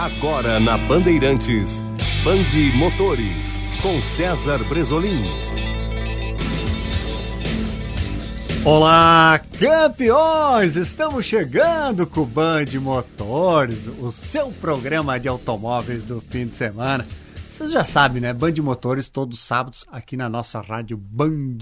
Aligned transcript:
Agora 0.00 0.58
na 0.58 0.78
Bandeirantes, 0.78 1.78
Bande 2.24 2.72
Motores, 2.74 3.54
com 3.82 4.00
César 4.00 4.56
Bresolim. 4.64 5.22
Olá, 8.64 9.38
campeões! 9.58 10.76
Estamos 10.76 11.26
chegando 11.26 12.06
com 12.06 12.22
o 12.22 12.26
Band 12.26 12.80
Motores, 12.80 13.86
o 13.98 14.10
seu 14.10 14.50
programa 14.52 15.20
de 15.20 15.28
automóveis 15.28 16.02
do 16.02 16.22
fim 16.22 16.46
de 16.46 16.56
semana. 16.56 17.06
Vocês 17.50 17.70
já 17.70 17.84
sabem, 17.84 18.22
né? 18.22 18.32
Band 18.32 18.54
Motores 18.62 19.10
todos 19.10 19.38
os 19.38 19.44
sábados 19.44 19.84
aqui 19.92 20.16
na 20.16 20.30
nossa 20.30 20.62
rádio 20.62 20.96
Band. 20.96 21.58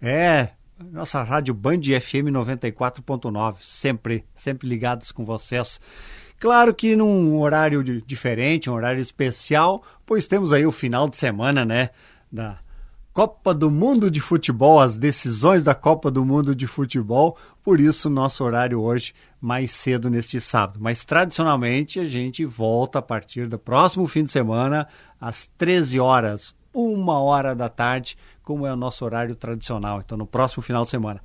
É, 0.00 0.50
nossa 0.92 1.24
rádio 1.24 1.52
Band 1.52 1.80
FM 1.80 2.30
94.9, 2.30 3.56
sempre, 3.58 4.24
sempre 4.32 4.68
ligados 4.68 5.10
com 5.10 5.24
vocês. 5.24 5.80
Claro 6.44 6.74
que 6.74 6.94
num 6.94 7.40
horário 7.40 7.82
de, 7.82 8.02
diferente, 8.02 8.68
um 8.68 8.74
horário 8.74 9.00
especial, 9.00 9.82
pois 10.04 10.26
temos 10.26 10.52
aí 10.52 10.66
o 10.66 10.70
final 10.70 11.08
de 11.08 11.16
semana, 11.16 11.64
né? 11.64 11.88
Da 12.30 12.58
Copa 13.14 13.54
do 13.54 13.70
Mundo 13.70 14.10
de 14.10 14.20
Futebol, 14.20 14.78
as 14.78 14.98
decisões 14.98 15.62
da 15.62 15.74
Copa 15.74 16.10
do 16.10 16.22
Mundo 16.22 16.54
de 16.54 16.66
Futebol. 16.66 17.38
Por 17.62 17.80
isso, 17.80 18.10
nosso 18.10 18.44
horário 18.44 18.78
hoje 18.78 19.14
mais 19.40 19.70
cedo 19.70 20.10
neste 20.10 20.38
sábado. 20.38 20.78
Mas 20.82 21.02
tradicionalmente 21.02 21.98
a 21.98 22.04
gente 22.04 22.44
volta 22.44 22.98
a 22.98 23.02
partir 23.02 23.48
do 23.48 23.58
próximo 23.58 24.06
fim 24.06 24.24
de 24.24 24.30
semana, 24.30 24.86
às 25.18 25.46
13 25.56 25.98
horas, 25.98 26.54
uma 26.74 27.20
hora 27.20 27.54
da 27.54 27.68
tarde, 27.68 28.16
como 28.42 28.66
é 28.66 28.72
o 28.72 28.76
nosso 28.76 29.04
horário 29.04 29.36
tradicional, 29.36 30.02
então 30.04 30.18
no 30.18 30.26
próximo 30.26 30.62
final 30.62 30.84
de 30.84 30.90
semana. 30.90 31.20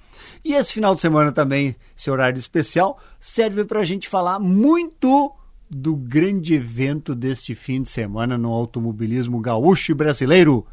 E 0.45 0.53
esse 0.53 0.71
final 0.71 0.93
de 0.93 1.01
semana 1.01 1.31
também, 1.31 1.75
esse 1.97 2.09
horário 2.09 2.37
especial, 2.37 2.99
serve 3.19 3.65
para 3.65 3.79
a 3.79 3.83
gente 3.83 4.07
falar 4.07 4.39
muito 4.39 5.33
do 5.69 5.95
grande 5.95 6.55
evento 6.55 7.13
deste 7.13 7.53
fim 7.53 7.81
de 7.81 7.89
semana 7.89 8.37
no 8.37 8.51
automobilismo 8.51 9.39
gaúcho 9.39 9.91
e 9.91 9.95
brasileiro. 9.95 10.65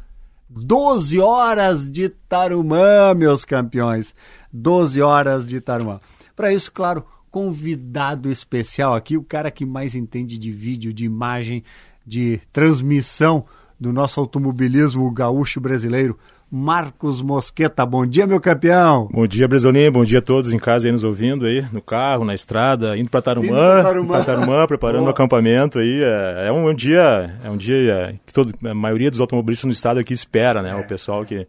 12 0.49 1.19
horas 1.19 1.91
de 1.91 2.09
Tarumã, 2.09 3.13
meus 3.13 3.43
campeões. 3.43 4.15
12 4.51 5.01
horas 5.01 5.47
de 5.47 5.59
Tarumã. 5.59 5.99
Para 6.35 6.53
isso, 6.53 6.71
claro, 6.71 7.05
convidado 7.29 8.31
especial 8.31 8.95
aqui, 8.95 9.17
o 9.17 9.23
cara 9.23 9.51
que 9.51 9.65
mais 9.65 9.95
entende 9.95 10.37
de 10.37 10.51
vídeo, 10.51 10.93
de 10.93 11.05
imagem, 11.05 11.63
de 12.05 12.39
transmissão 12.53 13.45
do 13.79 13.93
nosso 13.93 14.19
automobilismo 14.19 15.09
gaúcho 15.11 15.59
brasileiro, 15.59 16.17
Marcos 16.49 17.21
Mosqueta. 17.21 17.85
Bom 17.85 18.05
dia, 18.05 18.25
meu 18.25 18.39
campeão. 18.39 19.09
Bom 19.11 19.27
dia, 19.27 19.47
Bresolim. 19.47 19.91
Bom 19.91 20.05
dia 20.05 20.19
a 20.19 20.21
todos 20.21 20.53
em 20.53 20.57
casa 20.57 20.87
aí 20.87 20.91
nos 20.91 21.03
ouvindo 21.03 21.45
aí, 21.45 21.65
no 21.73 21.81
carro, 21.81 22.23
na 22.23 22.33
estrada, 22.33 22.97
indo 22.97 23.09
para 23.09 23.21
Tarumã, 23.21 23.83
Tarumã. 23.83 24.23
Tarumã, 24.23 24.67
preparando 24.67 25.03
o 25.03 25.07
um 25.07 25.09
acampamento 25.09 25.77
aí. 25.77 26.01
É, 26.01 26.47
é, 26.47 26.51
um, 26.51 26.73
dia, 26.73 27.37
é 27.43 27.49
um 27.49 27.57
dia 27.57 27.75
é, 27.75 28.15
que 28.25 28.33
todo, 28.33 28.53
a 28.65 28.73
maioria 28.73 29.11
dos 29.11 29.19
automobilistas 29.19 29.65
no 29.65 29.73
estado 29.73 29.99
aqui 29.99 30.13
espera, 30.13 30.61
né? 30.61 30.71
É. 30.71 30.75
O 30.75 30.87
pessoal 30.87 31.25
que 31.25 31.45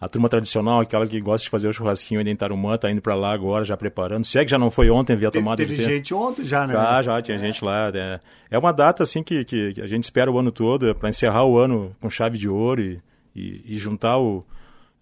a 0.00 0.08
turma 0.08 0.30
tradicional, 0.30 0.80
aquela 0.80 1.06
que 1.06 1.20
gosta 1.20 1.44
de 1.44 1.50
fazer 1.50 1.68
o 1.68 1.72
churrasquinho 1.74 2.22
em 2.22 2.34
Tarumã, 2.34 2.78
tá 2.78 2.90
indo 2.90 3.02
para 3.02 3.14
lá 3.14 3.32
agora, 3.34 3.66
já 3.66 3.76
preparando. 3.76 4.24
Se 4.24 4.38
é 4.38 4.44
que 4.44 4.50
já 4.50 4.58
não 4.58 4.70
foi 4.70 4.88
ontem, 4.88 5.14
ver 5.14 5.26
a 5.26 5.30
tomada 5.30 5.58
teve, 5.58 5.74
de 5.74 5.82
Teve 5.82 5.94
gente 5.94 6.14
ontem 6.14 6.42
já, 6.42 6.66
né? 6.66 6.72
Já, 6.72 7.02
já, 7.02 7.22
tinha 7.22 7.36
gente 7.36 7.62
lá. 7.62 7.92
Né? 7.92 8.18
É 8.50 8.58
uma 8.58 8.72
data, 8.72 9.02
assim, 9.02 9.22
que, 9.22 9.44
que 9.44 9.74
a 9.78 9.86
gente 9.86 10.04
espera 10.04 10.30
o 10.30 10.38
ano 10.38 10.50
todo, 10.50 10.88
é 10.88 10.94
para 10.94 11.10
encerrar 11.10 11.44
o 11.44 11.58
ano 11.58 11.94
com 12.00 12.08
chave 12.08 12.38
de 12.38 12.48
ouro 12.48 12.80
e, 12.80 12.96
e, 13.36 13.62
e 13.66 13.76
juntar 13.76 14.18
o... 14.18 14.42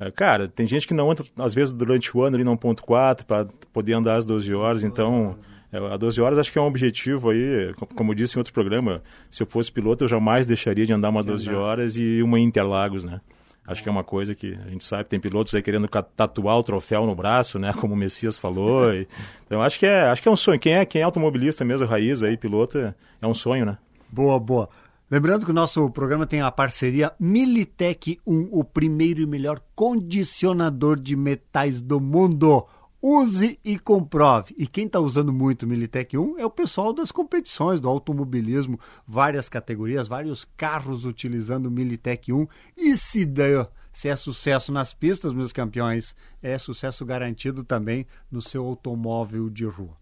É, 0.01 0.11
cara, 0.11 0.49
tem 0.49 0.67
gente 0.67 0.87
que 0.87 0.95
não 0.95 1.13
entra, 1.13 1.25
às 1.39 1.55
vezes, 1.55 1.73
durante 1.73 2.17
o 2.17 2.25
ano 2.25 2.35
ali 2.35 2.43
no 2.43 2.59
1.4 2.59 3.25
para 3.25 3.47
poder 3.73 3.93
andar 3.93 4.17
às 4.17 4.25
12 4.25 4.53
horas, 4.53 4.83
então... 4.83 5.37
É, 5.71 5.77
a 5.77 5.99
12 5.99 6.23
horas 6.23 6.39
acho 6.39 6.51
que 6.51 6.59
é 6.59 6.63
um 6.63 6.67
objetivo 6.67 7.29
aí, 7.29 7.75
como 7.95 8.13
eu 8.13 8.15
disse 8.15 8.37
em 8.37 8.39
outro 8.39 8.55
programa, 8.55 9.03
se 9.29 9.43
eu 9.43 9.47
fosse 9.47 9.71
piloto 9.71 10.03
eu 10.03 10.09
jamais 10.09 10.47
deixaria 10.47 10.87
de 10.87 10.95
andar 10.95 11.11
uma 11.11 11.23
12 11.23 11.53
horas 11.53 11.95
e 11.99 12.23
uma 12.23 12.41
Interlagos, 12.41 13.05
né? 13.05 13.21
Acho 13.69 13.83
que 13.83 13.89
é 13.89 13.93
uma 13.93 14.03
coisa 14.03 14.35
que 14.35 14.59
a 14.67 14.71
gente 14.71 14.83
sabe, 14.83 15.05
tem 15.05 15.21
pilotos 15.21 15.55
aí 15.55 15.61
querendo 15.61 15.87
tatuar 16.17 16.59
o 16.59 16.63
troféu 16.63 17.05
no 17.05 17.15
braço, 17.15 17.59
né? 17.59 17.71
Como 17.75 17.93
o 17.93 17.97
Messias 17.97 18.39
falou. 18.39 18.89
E, 18.95 19.07
então 19.45 19.61
acho 19.61 19.79
que 19.79 19.85
é, 19.85 20.09
acho 20.09 20.23
que 20.23 20.29
é 20.29 20.33
um 20.33 20.37
sonho. 20.37 20.59
Quem 20.59 20.75
é, 20.75 20.87
quem 20.87 21.03
é 21.03 21.05
automobilista 21.05 21.65
mesmo, 21.65 21.87
raiz 21.87 22.23
aí, 22.23 22.37
piloto, 22.37 22.79
é, 22.79 22.95
é 23.21 23.27
um 23.27 23.35
sonho, 23.35 23.67
né? 23.67 23.77
Boa, 24.11 24.41
boa. 24.41 24.69
Lembrando 25.11 25.45
que 25.45 25.51
o 25.51 25.55
nosso 25.55 25.91
programa 25.91 26.27
tem 26.27 26.41
a 26.41 26.51
parceria 26.51 27.13
Militec 27.21 28.19
1, 28.27 28.49
o 28.51 28.65
primeiro 28.65 29.21
e 29.21 29.27
melhor 29.27 29.61
condicionador 29.75 30.99
de 30.99 31.15
metais 31.15 31.83
do 31.83 32.01
mundo. 32.01 32.67
Use 33.01 33.61
e 33.65 33.79
comprove. 33.79 34.55
E 34.59 34.67
quem 34.67 34.87
está 34.87 34.99
usando 34.99 35.33
muito 35.33 35.63
o 35.63 35.69
Militec 35.69 36.19
1 36.19 36.39
é 36.39 36.45
o 36.45 36.51
pessoal 36.51 36.93
das 36.93 37.13
competições, 37.13 37.81
do 37.81 37.89
automobilismo, 37.89 38.79
várias 39.07 39.49
categorias, 39.49 40.09
vários 40.09 40.45
carros 40.57 41.05
utilizando 41.05 41.67
o 41.67 41.71
Militec 41.71 42.33
1. 42.33 42.49
E 42.77 42.97
se, 42.97 43.25
der, 43.25 43.71
se 43.93 44.09
é 44.09 44.17
sucesso 44.17 44.73
nas 44.73 44.93
pistas, 44.93 45.33
meus 45.33 45.53
campeões, 45.53 46.17
é 46.43 46.59
sucesso 46.59 47.07
garantido 47.07 47.63
também 47.63 48.05
no 48.29 48.43
seu 48.43 48.65
automóvel 48.65 49.49
de 49.49 49.65
rua. 49.65 49.97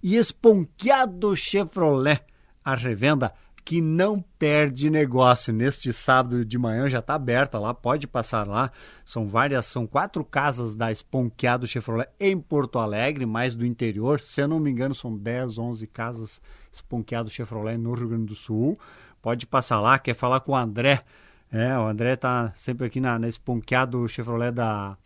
E 0.00 0.14
Esponqueado 0.14 1.34
Chevrolet, 1.34 2.22
a 2.64 2.76
revenda 2.76 3.34
que 3.66 3.80
não 3.80 4.24
perde 4.38 4.88
negócio. 4.88 5.52
Neste 5.52 5.92
sábado 5.92 6.44
de 6.44 6.56
manhã 6.56 6.88
já 6.88 7.00
está 7.00 7.16
aberta 7.16 7.58
lá, 7.58 7.74
pode 7.74 8.06
passar 8.06 8.46
lá. 8.46 8.70
São 9.04 9.26
várias, 9.26 9.66
são 9.66 9.88
quatro 9.88 10.24
casas 10.24 10.76
da 10.76 10.92
Esponqueado 10.92 11.66
Chevrolet 11.66 12.08
em 12.20 12.38
Porto 12.38 12.78
Alegre, 12.78 13.26
mais 13.26 13.56
do 13.56 13.66
interior. 13.66 14.20
Se 14.20 14.40
eu 14.40 14.46
não 14.46 14.60
me 14.60 14.70
engano, 14.70 14.94
são 14.94 15.18
10, 15.18 15.58
11 15.58 15.86
casas 15.88 16.40
Esponqueado 16.72 17.28
Chevrolet 17.28 17.76
no 17.76 17.92
Rio 17.92 18.08
Grande 18.08 18.26
do 18.26 18.36
Sul. 18.36 18.78
Pode 19.20 19.44
passar 19.48 19.80
lá, 19.80 19.98
quer 19.98 20.14
falar 20.14 20.38
com 20.38 20.52
o 20.52 20.56
André. 20.56 21.02
É, 21.50 21.76
o 21.76 21.88
André 21.88 22.12
está 22.12 22.52
sempre 22.54 22.86
aqui 22.86 23.00
na, 23.00 23.18
na 23.18 23.26
Esponqueado 23.26 24.06
Chevrolet 24.06 24.52
da 24.52 24.96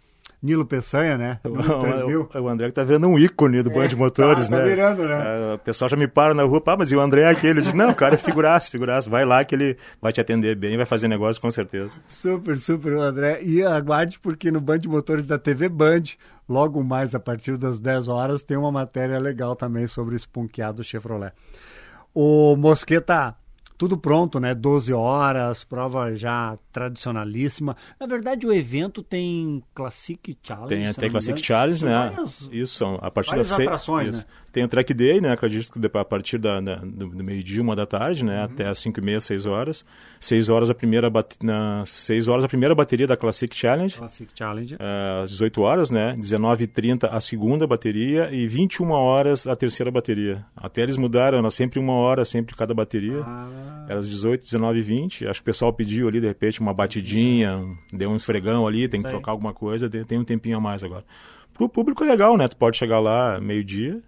Nilo 0.43 0.65
Peçanha, 0.65 1.19
né? 1.19 1.41
O, 1.51 2.41
o, 2.41 2.49
André 2.49 2.69
que 2.69 2.75
tá 2.75 2.83
vendo 2.83 3.07
um 3.07 3.19
ícone 3.19 3.63
do 3.63 3.71
é, 3.71 3.75
Band 3.75 3.97
Motores, 3.97 4.49
tá, 4.49 4.57
né? 4.57 4.63
Tá 4.63 4.69
virando, 4.69 5.03
né? 5.07 5.51
É, 5.53 5.55
o 5.55 5.59
pessoal 5.59 5.89
já 5.89 5.97
me 5.97 6.09
para 6.09 6.33
na 6.33 6.43
rua, 6.43 6.61
pá, 6.61 6.77
mas 6.77 6.91
e 6.91 6.97
o 6.97 7.01
André 7.01 7.23
é 7.23 7.29
aquele? 7.29 7.61
Digo, 7.61 7.77
não, 7.77 7.93
cara, 7.93 8.15
é 8.15 8.19
figuraço, 8.19 8.71
figuraço. 8.71 9.11
Vai 9.11 9.25
lá 9.25 9.45
que 9.45 9.55
ele 9.55 9.77
vai 10.01 10.13
te 10.13 10.21
atender 10.21 10.57
bem, 10.57 10.77
vai 10.77 10.87
fazer 10.87 11.09
negócio 11.09 11.41
com 11.41 11.51
certeza. 11.51 11.91
Super, 12.09 12.59
super, 12.59 12.95
André. 12.95 13.43
E 13.43 13.63
aguarde, 13.63 14.19
porque 14.19 14.51
no 14.51 14.61
Band 14.61 14.81
Motores 14.87 15.27
da 15.27 15.39
TV 15.39 15.69
Band, 15.69 16.03
logo 16.49 16.83
mais 16.83 17.15
a 17.15 17.21
partir 17.21 17.57
das 17.57 17.79
10 17.79 18.09
horas, 18.09 18.43
tem 18.43 18.57
uma 18.57 18.73
matéria 18.73 19.19
legal 19.19 19.55
também 19.55 19.87
sobre 19.87 20.15
o 20.15 20.17
esponqueado 20.17 20.83
Chevrolet. 20.83 21.33
O 22.15 22.57
Mosqueta 22.57 23.37
tudo 23.81 23.97
pronto, 23.97 24.39
né? 24.39 24.55
12 24.55 24.93
horas, 24.93 25.65
prova 25.65 26.15
já 26.15 26.59
tradicionalíssima. 26.71 27.75
Na 27.99 28.07
verdade, 28.07 28.47
o 28.47 28.53
evento 28.53 29.03
tem 29.03 29.63
Classic 29.75 30.37
Challenge. 30.43 30.69
Tem 30.69 30.87
até 30.87 31.09
Classic 31.09 31.43
Challenge, 31.43 31.83
né? 31.87 32.11
Várias, 32.11 32.51
isso, 32.53 32.85
a 33.01 33.11
partir 33.11 33.35
das 33.37 33.47
seis. 33.47 33.67
Atrações, 33.67 34.19
né? 34.19 34.25
Tem 34.53 34.65
o 34.65 34.69
Track 34.69 34.93
Day, 34.93 35.21
né? 35.21 35.33
Acredito 35.33 35.79
que 35.79 35.99
a 35.99 36.05
partir 36.05 36.39
da, 36.39 36.61
da 36.61 36.77
do, 36.77 37.09
do 37.09 37.23
meio-dia, 37.25 37.63
uma 37.63 37.77
da 37.77 37.87
tarde, 37.87 38.25
né? 38.25 38.39
Uhum. 38.39 38.45
Até 38.45 38.67
as 38.67 38.79
5 38.79 38.99
e 38.99 39.03
meia, 39.03 39.21
6 39.21 39.47
horas. 39.47 39.85
6 40.19 40.49
horas 40.49 40.71
a 40.71 40.75
primeira 40.75 41.09
bate... 41.09 41.37
na 41.43 41.85
6 41.87 42.27
horas 42.27 42.45
a 42.45 42.49
primeira 42.49 42.75
bateria 42.75 43.07
da 43.07 43.17
Classic 43.17 43.55
Challenge. 43.55 43.97
Classic 43.97 44.31
Challenge. 44.35 44.75
Uh, 44.75 45.23
às 45.23 45.31
18 45.31 45.63
horas, 45.63 45.91
né? 45.91 46.15
19h30 46.19 47.09
a 47.11 47.21
segunda 47.21 47.67
bateria 47.67 48.29
e 48.33 48.47
21 48.47 48.91
horas 48.91 49.47
a 49.47 49.55
terceira 49.55 49.91
bateria. 49.91 50.45
Até 50.57 50.83
eles 50.83 50.97
mudaram, 50.97 51.39
era 51.39 51.51
sempre 51.51 51.79
uma 51.79 51.93
hora, 51.93 52.25
sempre 52.25 52.57
cada 52.57 52.75
bateria. 52.75 53.23
Ah. 53.25 53.87
Era 53.89 54.01
às 54.01 54.09
18, 54.09 54.45
19 54.45 54.79
e 54.79 54.83
20. 54.83 55.27
Acho 55.29 55.41
que 55.41 55.45
o 55.45 55.53
pessoal 55.53 55.73
pediu 55.73 56.09
ali, 56.09 56.21
de 56.21 56.27
repente, 56.27 56.61
uma 56.61 56.75
batidinha, 56.75 57.65
deu 57.93 58.11
um 58.11 58.17
esfregão 58.17 58.67
ali, 58.67 58.89
tem 58.89 59.03
que 59.03 59.09
trocar 59.09 59.33
alguma 59.33 59.53
coisa, 59.53 59.89
tem 59.89 60.19
um 60.19 60.25
tempinho 60.25 60.57
a 60.57 60.61
mais 60.61 60.83
agora. 60.83 61.05
Pro 61.55 61.69
público 61.69 62.03
é 62.05 62.09
legal, 62.09 62.37
né? 62.37 62.49
Tu 62.49 62.57
pode 62.57 62.77
chegar 62.77 63.01
lá 63.01 63.39
meio-dia, 63.41 64.01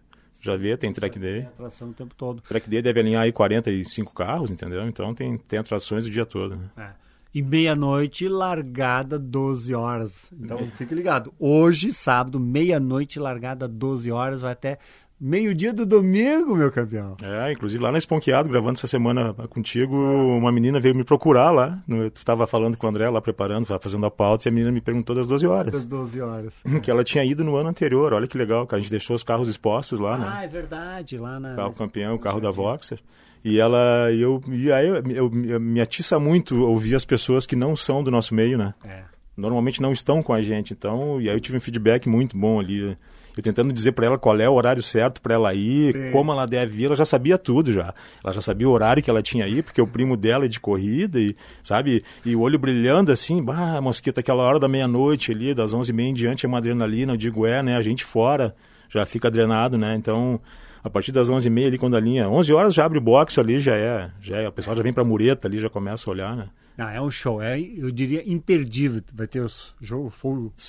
já 0.42 0.56
vê, 0.56 0.76
tem 0.76 0.92
track 0.92 1.18
day. 1.18 1.42
Tem 1.42 1.46
atração 1.46 1.90
o 1.90 1.92
tempo 1.92 2.14
todo. 2.16 2.42
Track 2.42 2.68
day 2.68 2.82
deve 2.82 2.98
alinhar 2.98 3.22
aí 3.22 3.32
45 3.32 4.12
carros, 4.12 4.50
entendeu? 4.50 4.86
Então 4.88 5.14
tem, 5.14 5.38
tem 5.38 5.58
atrações 5.58 6.04
o 6.04 6.10
dia 6.10 6.26
todo. 6.26 6.56
Né? 6.56 6.70
É. 6.76 7.02
E 7.34 7.40
meia-noite, 7.40 8.28
largada 8.28 9.18
12 9.18 9.72
horas. 9.74 10.30
Então 10.32 10.58
é. 10.58 10.66
fique 10.66 10.94
ligado. 10.94 11.32
Hoje, 11.38 11.92
sábado, 11.92 12.38
meia-noite, 12.38 13.18
largada 13.20 13.66
12 13.66 14.10
horas, 14.10 14.42
vai 14.42 14.52
até 14.52 14.78
Meio-dia 15.24 15.72
do 15.72 15.86
domingo, 15.86 16.56
meu 16.56 16.72
campeão. 16.72 17.16
É, 17.22 17.52
inclusive 17.52 17.80
lá 17.80 17.92
na 17.92 17.98
Esponqueado, 17.98 18.48
gravando 18.48 18.72
essa 18.72 18.88
semana 18.88 19.32
contigo, 19.48 19.94
uma 19.96 20.50
menina 20.50 20.80
veio 20.80 20.96
me 20.96 21.04
procurar 21.04 21.52
lá. 21.52 21.80
No, 21.86 22.10
tu 22.10 22.16
estava 22.16 22.44
falando 22.44 22.76
com 22.76 22.88
o 22.88 22.90
André 22.90 23.08
lá, 23.08 23.20
preparando, 23.20 23.64
fazendo 23.78 24.04
a 24.04 24.10
pauta, 24.10 24.48
e 24.48 24.50
a 24.50 24.52
menina 24.52 24.72
me 24.72 24.80
perguntou 24.80 25.14
das 25.14 25.24
12 25.24 25.46
horas. 25.46 25.72
Das 25.72 25.84
12 25.84 26.20
horas. 26.20 26.60
que 26.82 26.90
ela 26.90 27.04
tinha 27.04 27.24
ido 27.24 27.44
no 27.44 27.54
ano 27.54 27.68
anterior, 27.68 28.12
olha 28.12 28.26
que 28.26 28.36
legal, 28.36 28.66
que 28.66 28.74
a 28.74 28.78
gente 28.80 28.90
deixou 28.90 29.14
os 29.14 29.22
carros 29.22 29.46
expostos 29.46 30.00
lá, 30.00 30.14
ah, 30.14 30.18
né? 30.18 30.28
Ah, 30.28 30.42
é 30.42 30.48
verdade, 30.48 31.16
lá 31.16 31.38
na... 31.38 31.52
O 31.52 31.56
carro 31.56 31.74
campeão, 31.74 32.14
o 32.16 32.18
carro 32.18 32.40
da 32.40 32.50
Voxer. 32.50 32.98
E 33.44 33.60
ela, 33.60 34.10
eu, 34.10 34.42
e 34.48 34.72
aí 34.72 34.88
eu, 34.88 34.96
eu, 34.96 35.30
eu, 35.44 35.60
me 35.60 35.80
atiça 35.80 36.18
muito 36.18 36.64
ouvir 36.64 36.96
as 36.96 37.04
pessoas 37.04 37.46
que 37.46 37.54
não 37.54 37.76
são 37.76 38.02
do 38.02 38.10
nosso 38.10 38.34
meio, 38.34 38.58
né? 38.58 38.74
É. 38.84 39.04
Normalmente 39.36 39.80
não 39.80 39.92
estão 39.92 40.20
com 40.20 40.32
a 40.32 40.42
gente, 40.42 40.72
então, 40.72 41.20
e 41.20 41.28
aí 41.28 41.36
eu 41.36 41.40
tive 41.40 41.58
um 41.58 41.60
feedback 41.60 42.08
muito 42.08 42.36
bom 42.36 42.58
ali 42.58 42.96
Eu 43.36 43.42
tentando 43.42 43.72
dizer 43.72 43.92
para 43.92 44.06
ela 44.06 44.18
qual 44.18 44.38
é 44.38 44.48
o 44.48 44.52
horário 44.52 44.82
certo 44.82 45.20
para 45.22 45.34
ela 45.34 45.54
ir, 45.54 45.94
Sim. 45.94 46.10
como 46.12 46.32
ela 46.32 46.46
deve 46.46 46.82
ir, 46.82 46.86
ela 46.86 46.94
já 46.94 47.04
sabia 47.04 47.38
tudo 47.38 47.72
já. 47.72 47.94
Ela 48.22 48.32
já 48.32 48.40
sabia 48.40 48.68
o 48.68 48.72
horário 48.72 49.02
que 49.02 49.08
ela 49.08 49.22
tinha 49.22 49.44
aí, 49.44 49.62
porque 49.62 49.80
o 49.80 49.86
primo 49.86 50.16
dela 50.16 50.44
é 50.44 50.48
de 50.48 50.60
corrida 50.60 51.18
e, 51.18 51.34
sabe, 51.62 52.02
e 52.24 52.36
o 52.36 52.40
olho 52.40 52.58
brilhando 52.58 53.10
assim, 53.10 53.42
bah, 53.42 53.80
mosquita, 53.80 54.20
aquela 54.20 54.42
hora 54.42 54.58
da 54.58 54.68
meia-noite 54.68 55.32
ali, 55.32 55.54
das 55.54 55.72
onze 55.72 55.92
e 55.92 55.94
meia 55.94 56.08
em 56.08 56.14
diante 56.14 56.44
é 56.44 56.48
uma 56.48 56.58
adrenalina, 56.58 57.12
eu 57.12 57.16
digo, 57.16 57.46
é, 57.46 57.62
né, 57.62 57.76
a 57.76 57.82
gente 57.82 58.04
fora 58.04 58.54
já 58.88 59.06
fica 59.06 59.30
drenado, 59.30 59.78
né, 59.78 59.94
então 59.94 60.38
a 60.84 60.90
partir 60.90 61.12
das 61.12 61.30
11h30 61.30 61.66
ali, 61.66 61.78
quando 61.78 61.96
a 61.96 62.00
linha. 62.00 62.28
11 62.28 62.52
horas 62.52 62.74
já 62.74 62.84
abre 62.84 62.98
o 62.98 63.00
box 63.00 63.38
ali, 63.38 63.58
já 63.58 63.76
é. 63.76 64.10
Já 64.20 64.38
é 64.38 64.48
o 64.48 64.52
pessoal 64.52 64.76
já 64.76 64.82
vem 64.82 64.92
pra 64.92 65.04
mureta 65.04 65.46
ali, 65.46 65.58
já 65.58 65.70
começa 65.70 66.08
a 66.08 66.12
olhar, 66.12 66.36
né? 66.36 66.48
Ah, 66.76 66.92
é 66.92 67.00
um 67.00 67.10
show, 67.10 67.42
é, 67.42 67.60
eu 67.60 67.90
diria 67.90 68.22
imperdível. 68.30 69.02
Vai 69.12 69.26
ter 69.26 69.40
os, 69.40 69.74
show, 69.82 70.06
os 70.06 70.14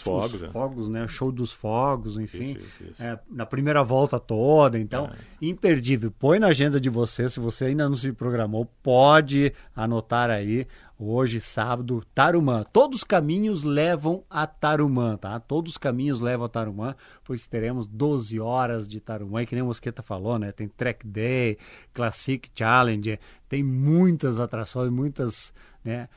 fogos, 0.02 0.34
os 0.34 0.44
é. 0.44 0.50
fogos, 0.50 0.90
né? 0.90 1.08
Show 1.08 1.32
dos 1.32 1.52
fogos, 1.52 2.18
enfim. 2.18 2.42
Isso, 2.42 2.58
isso, 2.60 2.84
isso. 2.92 3.04
É, 3.04 3.20
na 3.30 3.46
primeira 3.46 3.84
volta 3.84 4.20
toda, 4.20 4.78
então, 4.78 5.06
é. 5.06 5.16
imperdível. 5.42 6.12
Põe 6.12 6.40
na 6.40 6.48
agenda 6.48 6.80
de 6.80 6.90
você, 6.90 7.30
se 7.30 7.40
você 7.40 7.66
ainda 7.66 7.88
não 7.88 7.96
se 7.96 8.12
programou, 8.12 8.66
pode 8.82 9.54
anotar 9.76 10.30
aí. 10.30 10.68
Hoje, 11.06 11.42
sábado, 11.42 12.04
Tarumã. 12.14 12.64
Todos 12.72 13.00
os 13.00 13.04
caminhos 13.04 13.64
levam 13.64 14.24
a 14.30 14.46
Tarumã, 14.46 15.18
tá? 15.18 15.40
Todos 15.40 15.74
os 15.74 15.78
caminhos 15.78 16.22
levam 16.22 16.46
a 16.46 16.50
Tarumã, 16.50 16.96
pois 17.24 17.48
teremos 17.48 17.88
12 17.88 18.40
horas 18.40 18.88
de 18.88 19.02
Tarumã, 19.02 19.42
e 19.42 19.46
que 19.46 19.56
nem 19.56 19.64
o 19.64 19.68
Mosqueta 19.68 20.02
falou, 20.02 20.38
né? 20.38 20.52
Tem 20.52 20.68
Track 20.68 21.06
Day, 21.06 21.58
Classic 21.94 22.50
Challenge, 22.56 23.20
tem 23.50 23.64
muitas 23.64 24.40
atrações, 24.40 24.90
muitas 24.90 25.52
né? 25.84 26.08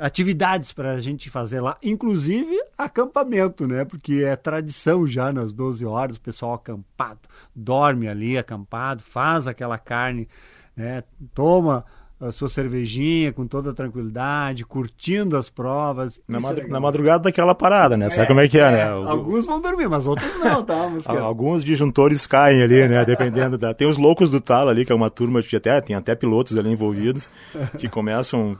atividades 0.00 0.72
para 0.72 0.92
a 0.92 1.00
gente 1.00 1.28
fazer 1.28 1.60
lá, 1.60 1.76
inclusive 1.82 2.58
acampamento, 2.76 3.68
né? 3.68 3.84
Porque 3.84 4.24
é 4.24 4.34
tradição 4.34 5.06
já 5.06 5.30
nas 5.30 5.52
12 5.52 5.84
horas, 5.84 6.16
o 6.16 6.20
pessoal 6.20 6.54
acampado, 6.54 7.28
dorme 7.54 8.08
ali 8.08 8.38
acampado, 8.38 9.02
faz 9.02 9.46
aquela 9.46 9.78
carne, 9.78 10.26
né? 10.74 11.04
Toma 11.34 11.84
a 12.20 12.30
sua 12.30 12.50
cervejinha 12.50 13.32
com 13.32 13.46
toda 13.46 13.72
tranquilidade, 13.72 14.64
curtindo 14.64 15.38
as 15.38 15.48
provas. 15.48 16.20
Na, 16.28 16.38
madru 16.38 16.66
é 16.66 16.68
na 16.68 16.78
madrugada 16.78 17.24
daquela 17.24 17.54
parada, 17.54 17.96
né? 17.96 18.10
Sabe 18.10 18.22
é, 18.22 18.26
como 18.26 18.40
é 18.40 18.48
que 18.48 18.58
é, 18.58 18.62
é 18.62 18.70
né? 18.70 18.94
O... 18.94 19.08
Alguns 19.08 19.46
vão 19.46 19.58
dormir, 19.58 19.88
mas 19.88 20.06
outros 20.06 20.30
não, 20.38 20.62
tá? 20.62 20.74
Alguns 21.18 21.64
disjuntores 21.64 22.26
caem 22.26 22.62
ali, 22.62 22.86
né? 22.86 23.04
Dependendo 23.06 23.56
da... 23.56 23.72
Tem 23.72 23.88
os 23.88 23.96
loucos 23.96 24.30
do 24.30 24.38
talo 24.38 24.68
ali, 24.68 24.84
que 24.84 24.92
é 24.92 24.94
uma 24.94 25.08
turma 25.08 25.40
de 25.40 25.56
até, 25.56 25.80
tem 25.80 25.96
até 25.96 26.14
pilotos 26.14 26.58
ali 26.58 26.70
envolvidos, 26.70 27.30
que 27.78 27.88
começam, 27.88 28.56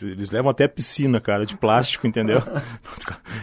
eles 0.00 0.30
levam 0.30 0.50
até 0.50 0.68
piscina, 0.68 1.20
cara, 1.20 1.44
de 1.44 1.56
plástico, 1.56 2.06
entendeu? 2.06 2.42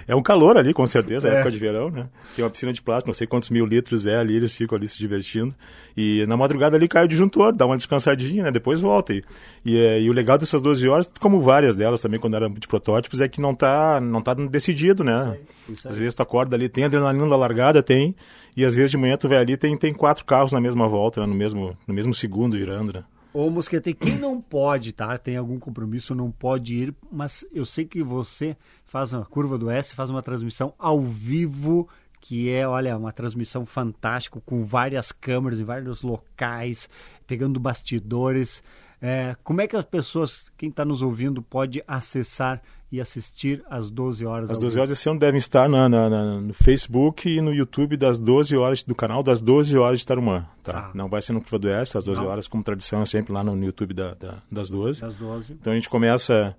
É 0.07 0.15
um 0.15 0.21
calor 0.21 0.57
ali, 0.57 0.73
com 0.73 0.85
certeza, 0.85 1.29
é 1.29 1.35
época 1.35 1.51
de 1.51 1.57
verão, 1.57 1.89
né? 1.89 2.09
Tem 2.35 2.43
uma 2.43 2.51
piscina 2.51 2.73
de 2.73 2.81
plástico, 2.81 3.09
não 3.09 3.13
sei 3.13 3.27
quantos 3.27 3.49
mil 3.49 3.65
litros 3.65 4.05
é 4.05 4.17
ali, 4.17 4.35
eles 4.35 4.53
ficam 4.53 4.77
ali 4.77 4.87
se 4.87 4.97
divertindo. 4.97 5.53
E 5.95 6.25
na 6.27 6.35
madrugada 6.35 6.75
ali 6.75 6.87
cai 6.87 7.05
o 7.05 7.07
disjuntor, 7.07 7.53
dá 7.53 7.65
uma 7.65 7.77
descansadinha, 7.77 8.43
né? 8.43 8.51
Depois 8.51 8.79
volta. 8.81 9.13
E, 9.13 9.23
e, 9.63 9.77
é, 9.77 10.01
e, 10.01 10.09
o 10.09 10.13
legal 10.13 10.37
dessas 10.37 10.61
12 10.61 10.87
horas, 10.87 11.11
como 11.19 11.39
várias 11.39 11.75
delas 11.75 12.01
também, 12.01 12.19
quando 12.19 12.35
eram 12.35 12.51
de 12.51 12.67
protótipos, 12.67 13.21
é 13.21 13.27
que 13.27 13.39
não 13.39 13.53
tá, 13.53 13.99
não 14.01 14.21
tá 14.21 14.33
decidido, 14.33 15.03
né? 15.03 15.13
Isso 15.13 15.31
aí, 15.31 15.73
isso 15.73 15.87
aí. 15.87 15.91
Às 15.91 15.97
vezes 15.97 16.13
tu 16.13 16.21
acorda 16.23 16.55
ali, 16.55 16.67
tem 16.67 16.83
adrenalina 16.83 17.27
da 17.27 17.35
largada, 17.35 17.83
tem, 17.83 18.15
e 18.55 18.65
às 18.65 18.75
vezes 18.75 18.91
de 18.91 18.97
manhã 18.97 19.17
tu 19.17 19.29
vai 19.29 19.37
ali, 19.37 19.55
tem, 19.57 19.77
tem 19.77 19.93
quatro 19.93 20.25
carros 20.25 20.51
na 20.51 20.59
mesma 20.59 20.87
volta, 20.87 21.21
né? 21.21 21.27
no, 21.27 21.35
mesmo, 21.35 21.77
no 21.87 21.93
mesmo 21.93 22.13
segundo 22.13 22.57
girando, 22.57 22.93
né? 22.93 23.03
Ô, 23.33 23.49
Mosquete, 23.49 23.93
quem 23.93 24.17
não 24.17 24.41
pode, 24.41 24.91
tá? 24.91 25.17
Tem 25.17 25.37
algum 25.37 25.57
compromisso, 25.57 26.13
não 26.13 26.29
pode 26.29 26.75
ir, 26.75 26.95
mas 27.09 27.45
eu 27.53 27.65
sei 27.65 27.85
que 27.85 28.03
você 28.03 28.57
faz 28.85 29.13
uma 29.13 29.23
curva 29.23 29.57
do 29.57 29.69
S, 29.69 29.95
faz 29.95 30.09
uma 30.09 30.21
transmissão 30.21 30.73
ao 30.77 31.01
vivo 31.01 31.87
que 32.21 32.51
é, 32.51 32.67
olha, 32.67 32.95
uma 32.95 33.11
transmissão 33.11 33.65
fantástica 33.65 34.39
com 34.45 34.63
várias 34.63 35.11
câmeras 35.11 35.59
em 35.59 35.63
vários 35.63 36.03
locais, 36.03 36.87
pegando 37.25 37.59
bastidores. 37.59 38.61
É, 39.01 39.35
como 39.43 39.61
é 39.61 39.67
que 39.67 39.75
as 39.75 39.83
pessoas, 39.83 40.51
quem 40.55 40.69
está 40.69 40.85
nos 40.85 41.01
ouvindo, 41.01 41.41
pode 41.41 41.83
acessar 41.87 42.61
e 42.91 43.01
assistir 43.01 43.63
às 43.67 43.89
12 43.89 44.25
horas? 44.25 44.51
As 44.51 44.59
12 44.59 44.77
horas 44.77 44.91
esse 44.91 45.09
ano 45.09 45.19
devem 45.19 45.39
estar 45.39 45.67
na, 45.67 45.89
na, 45.89 46.07
na, 46.07 46.41
no 46.41 46.53
Facebook 46.53 47.27
e 47.27 47.41
no 47.41 47.51
YouTube 47.51 47.97
das 47.97 48.19
12 48.19 48.55
horas, 48.55 48.83
do 48.83 48.93
canal 48.93 49.23
das 49.23 49.41
12 49.41 49.75
horas 49.75 50.01
de 50.01 50.05
Tarumã. 50.05 50.45
Tá? 50.61 50.89
Ah. 50.89 50.91
Não 50.93 51.09
vai 51.09 51.21
ser 51.21 51.33
no 51.33 51.41
Curva 51.41 51.57
do 51.57 51.67
Oeste, 51.67 51.97
às 51.97 52.05
12 52.05 52.21
Não. 52.21 52.27
horas, 52.27 52.47
como 52.47 52.63
tradição, 52.63 53.01
é 53.01 53.05
sempre 53.05 53.33
lá 53.33 53.43
no, 53.43 53.55
no 53.55 53.65
YouTube 53.65 53.93
da, 53.93 54.13
da, 54.13 54.37
das 54.51 54.69
12. 54.69 55.01
Das 55.01 55.15
12. 55.15 55.53
Então 55.53 55.73
a 55.73 55.75
gente 55.75 55.89
começa 55.89 56.55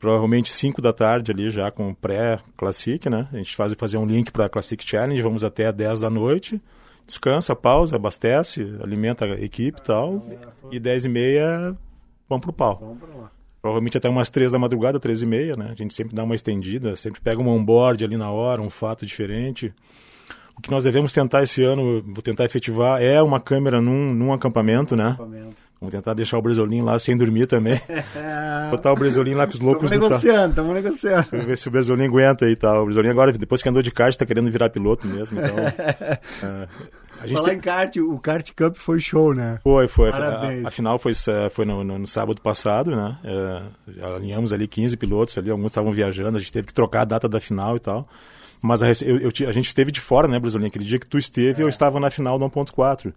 provavelmente 0.00 0.52
5 0.52 0.80
da 0.80 0.92
tarde 0.92 1.32
ali 1.32 1.50
já 1.50 1.70
com 1.70 1.92
pré-Classic, 1.94 3.10
né? 3.10 3.28
A 3.32 3.36
gente 3.36 3.54
faz 3.54 3.74
fazer 3.74 3.98
um 3.98 4.06
link 4.06 4.30
para 4.32 4.48
Classic 4.48 4.82
Challenge, 4.86 5.20
vamos 5.20 5.44
até 5.44 5.70
10 5.72 6.00
da 6.00 6.10
noite, 6.10 6.60
descansa, 7.06 7.54
pausa, 7.54 7.96
abastece, 7.96 8.76
alimenta 8.82 9.24
a 9.24 9.40
equipe 9.40 9.80
e 9.80 9.82
tal, 9.82 10.24
e 10.70 10.78
10 10.78 11.04
e 11.04 11.08
meia 11.08 11.76
vamos 12.28 12.44
pro 12.44 12.52
pau. 12.52 12.78
Vamos 12.80 13.22
lá. 13.22 13.30
Provavelmente 13.60 13.96
até 13.96 14.08
umas 14.10 14.28
3 14.28 14.52
da 14.52 14.58
madrugada, 14.58 15.00
3 15.00 15.22
e 15.22 15.26
meia, 15.26 15.56
né? 15.56 15.70
A 15.70 15.74
gente 15.74 15.94
sempre 15.94 16.14
dá 16.14 16.22
uma 16.22 16.34
estendida, 16.34 16.94
sempre 16.96 17.20
pega 17.20 17.40
um 17.40 17.48
onboard 17.48 18.04
ali 18.04 18.16
na 18.16 18.30
hora, 18.30 18.60
um 18.60 18.68
fato 18.68 19.06
diferente. 19.06 19.72
O 20.56 20.62
que 20.62 20.70
nós 20.70 20.84
devemos 20.84 21.12
tentar 21.12 21.42
esse 21.42 21.62
ano, 21.62 22.02
vou 22.02 22.22
tentar 22.22 22.44
efetivar, 22.44 23.02
é 23.02 23.20
uma 23.20 23.40
câmera 23.40 23.80
num, 23.80 24.12
num 24.12 24.32
acampamento, 24.32 24.96
né? 24.96 25.08
Acampamento 25.08 25.64
Vamos 25.84 25.92
tentar 25.92 26.14
deixar 26.14 26.38
o 26.38 26.42
Bresolim 26.42 26.80
lá 26.80 26.98
sem 26.98 27.14
dormir 27.14 27.46
também. 27.46 27.78
Botar 28.70 28.90
o 28.90 28.96
Bresolim 28.96 29.34
lá 29.34 29.46
com 29.46 29.52
os 29.52 29.60
loucos 29.60 29.90
tamo 29.90 30.04
negociando, 30.04 30.48
estamos 30.48 30.74
negociando. 30.74 31.26
Vamos 31.30 31.46
ver 31.46 31.58
se 31.58 31.68
o 31.68 31.70
Bresolim 31.70 32.04
aguenta 32.04 32.48
e 32.48 32.56
tal. 32.56 32.82
O 32.82 32.84
Bresolim 32.86 33.08
agora, 33.08 33.32
depois 33.32 33.60
que 33.60 33.68
andou 33.68 33.82
de 33.82 33.90
kart, 33.90 34.10
está 34.10 34.24
querendo 34.24 34.50
virar 34.50 34.70
piloto 34.70 35.06
mesmo. 35.06 35.38
Então, 35.38 35.58
é, 36.48 36.68
a 37.20 37.26
gente 37.26 37.36
Falar 37.36 37.50
tem... 37.50 37.58
em 37.58 37.60
kart, 37.60 37.96
o 37.96 38.18
Kart 38.18 38.50
Cup 38.56 38.76
foi 38.76 38.98
show, 38.98 39.34
né? 39.34 39.58
Foi, 39.62 39.86
foi. 39.86 40.10
Parabéns. 40.10 40.64
A, 40.64 40.68
a 40.68 40.70
final 40.70 40.98
foi, 40.98 41.12
é, 41.12 41.50
foi 41.50 41.66
no, 41.66 41.84
no, 41.84 41.98
no, 41.98 42.06
sábado 42.06 42.40
passado, 42.40 42.90
né? 42.90 43.18
É, 43.22 44.06
alinhamos 44.06 44.54
ali 44.54 44.66
15 44.66 44.96
pilotos 44.96 45.36
ali, 45.36 45.50
alguns 45.50 45.66
estavam 45.66 45.92
viajando, 45.92 46.38
a 46.38 46.40
gente 46.40 46.52
teve 46.52 46.68
que 46.68 46.74
trocar 46.74 47.02
a 47.02 47.04
data 47.04 47.28
da 47.28 47.40
final 47.40 47.76
e 47.76 47.80
tal. 47.80 48.08
Mas 48.64 48.82
a, 48.82 48.86
eu, 49.04 49.18
eu, 49.18 49.30
a 49.46 49.52
gente 49.52 49.66
esteve 49.66 49.92
de 49.92 50.00
fora, 50.00 50.26
né, 50.26 50.38
Bresolim? 50.38 50.68
Aquele 50.68 50.86
dia 50.86 50.98
que 50.98 51.06
tu 51.06 51.18
esteve, 51.18 51.60
é. 51.60 51.64
eu 51.64 51.68
estava 51.68 52.00
na 52.00 52.10
final 52.10 52.38
do 52.38 52.48
1.4. 52.48 53.12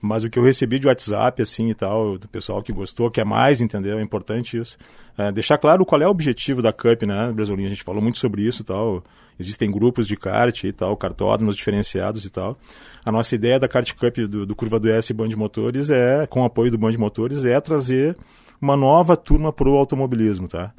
Mas 0.00 0.24
o 0.24 0.30
que 0.30 0.36
eu 0.36 0.42
recebi 0.42 0.80
de 0.80 0.88
WhatsApp, 0.88 1.40
assim, 1.40 1.70
e 1.70 1.74
tal, 1.74 2.18
do 2.18 2.26
pessoal 2.26 2.60
que 2.64 2.72
gostou, 2.72 3.08
que 3.08 3.20
é 3.20 3.24
mais, 3.24 3.60
entendeu? 3.60 4.00
É 4.00 4.02
importante 4.02 4.58
isso. 4.58 4.76
É, 5.16 5.30
deixar 5.30 5.56
claro 5.56 5.86
qual 5.86 6.02
é 6.02 6.06
o 6.06 6.10
objetivo 6.10 6.60
da 6.60 6.72
Cup, 6.72 7.04
né, 7.04 7.30
Brasolinha? 7.32 7.68
A 7.68 7.70
gente 7.70 7.84
falou 7.84 8.02
muito 8.02 8.18
sobre 8.18 8.42
isso 8.42 8.62
e 8.62 8.64
tal. 8.64 9.04
Existem 9.38 9.70
grupos 9.70 10.08
de 10.08 10.16
kart 10.16 10.64
e 10.64 10.72
tal, 10.72 10.96
cartódromos 10.96 11.54
diferenciados 11.54 12.24
e 12.24 12.30
tal. 12.30 12.58
A 13.04 13.12
nossa 13.12 13.36
ideia 13.36 13.56
da 13.60 13.68
Kart 13.68 13.92
Cup 13.94 14.16
do, 14.28 14.44
do 14.44 14.56
Curva 14.56 14.80
do 14.80 14.90
S 14.90 15.14
Band 15.14 15.30
Motores 15.36 15.90
é, 15.90 16.26
com 16.26 16.42
o 16.42 16.44
apoio 16.44 16.72
do 16.72 16.78
Band 16.78 16.98
Motores, 16.98 17.44
é 17.44 17.60
trazer 17.60 18.16
uma 18.60 18.76
nova 18.76 19.16
turma 19.16 19.52
para 19.52 19.68
o 19.68 19.76
automobilismo, 19.76 20.48
tá? 20.48 20.72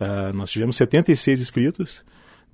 É, 0.00 0.32
nós 0.32 0.50
tivemos 0.50 0.76
76 0.76 1.42
inscritos 1.42 2.02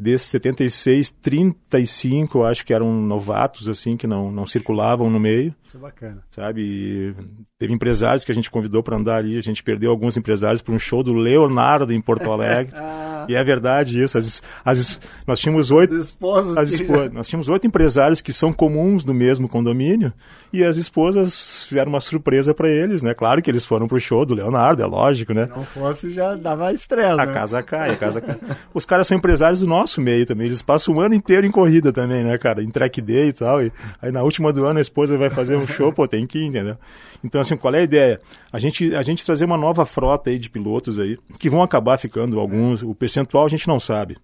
desses 0.02 0.28
76, 0.28 1.12
35 1.22 2.38
eu 2.38 2.44
acho 2.44 2.66
que 2.66 2.74
eram 2.74 2.92
novatos, 2.92 3.68
assim, 3.68 3.96
que 3.96 4.06
não, 4.06 4.30
não 4.30 4.46
circulavam 4.46 5.08
no 5.08 5.20
meio. 5.20 5.54
Isso 5.62 5.76
é 5.76 5.80
bacana. 5.80 6.22
Sabe? 6.30 6.62
E 6.62 7.14
teve 7.58 7.72
empresários 7.72 8.24
que 8.24 8.32
a 8.32 8.34
gente 8.34 8.50
convidou 8.50 8.82
para 8.82 8.96
andar 8.96 9.16
ali, 9.16 9.38
a 9.38 9.42
gente 9.42 9.62
perdeu 9.62 9.90
alguns 9.90 10.16
empresários 10.16 10.60
para 10.60 10.74
um 10.74 10.78
show 10.78 11.02
do 11.02 11.12
Leonardo 11.12 11.92
em 11.92 12.00
Porto 12.00 12.30
Alegre. 12.30 12.74
ah. 12.76 13.26
E 13.28 13.34
é 13.34 13.44
verdade 13.44 14.02
isso. 14.02 14.18
As, 14.18 14.42
as, 14.64 14.98
nós 15.26 15.40
tínhamos 15.40 15.70
oito. 15.70 15.94
As 15.94 16.06
esposas. 16.06 16.58
As 16.58 16.70
esposas 16.70 17.12
nós 17.12 17.28
tínhamos 17.28 17.48
oito 17.48 17.66
empresários 17.66 18.20
que 18.20 18.32
são 18.32 18.52
comuns 18.52 19.04
no 19.04 19.14
mesmo 19.14 19.48
condomínio 19.48 20.12
e 20.52 20.62
as 20.62 20.76
esposas 20.76 21.64
fizeram 21.64 21.90
uma 21.90 22.00
surpresa 22.00 22.54
para 22.54 22.68
eles, 22.68 23.02
né? 23.02 23.14
Claro 23.14 23.40
que 23.42 23.50
eles 23.50 23.64
foram 23.64 23.88
pro 23.88 24.00
show 24.00 24.24
do 24.24 24.34
Leonardo, 24.34 24.82
é 24.82 24.86
lógico, 24.86 25.32
né? 25.32 25.46
Se 25.46 25.50
não 25.50 25.64
fosse, 25.64 26.10
já 26.10 26.34
dava 26.34 26.72
estrela. 26.72 27.22
A 27.22 27.26
né? 27.26 27.32
casa 27.32 27.62
cai, 27.62 27.90
a 27.90 27.96
casa 27.96 28.20
cai. 28.20 28.38
Os 28.74 28.84
caras 28.84 29.06
são 29.06 29.16
empresários 29.16 29.60
do 29.60 29.66
nosso 29.66 29.91
meio 30.00 30.24
também. 30.24 30.46
Eles 30.46 30.62
passam 30.62 30.94
o 30.94 31.00
ano 31.00 31.14
inteiro 31.14 31.46
em 31.46 31.50
corrida 31.50 31.92
também, 31.92 32.24
né, 32.24 32.38
cara? 32.38 32.62
Em 32.62 32.70
track 32.70 33.00
day 33.00 33.28
e 33.28 33.32
tal. 33.32 33.62
E 33.62 33.72
aí 34.00 34.10
na 34.10 34.22
última 34.22 34.52
do 34.52 34.64
ano 34.64 34.78
a 34.78 34.82
esposa 34.82 35.18
vai 35.18 35.30
fazer 35.30 35.56
um 35.56 35.66
show, 35.66 35.92
pô, 35.92 36.06
tem 36.08 36.26
que 36.26 36.38
ir, 36.38 36.46
entendeu? 36.46 36.76
Então, 37.22 37.40
assim, 37.40 37.56
qual 37.56 37.74
é 37.74 37.78
a 37.78 37.82
ideia? 37.82 38.20
A 38.52 38.58
gente, 38.58 38.94
a 38.94 39.02
gente 39.02 39.24
trazer 39.24 39.44
uma 39.44 39.56
nova 39.56 39.84
frota 39.84 40.30
aí 40.30 40.38
de 40.38 40.48
pilotos 40.50 40.98
aí, 40.98 41.18
que 41.38 41.50
vão 41.50 41.62
acabar 41.62 41.98
ficando 41.98 42.40
alguns. 42.40 42.82
O 42.82 42.94
percentual 42.94 43.44
a 43.44 43.48
gente 43.48 43.68
não 43.68 43.78
sabe. 43.78 44.16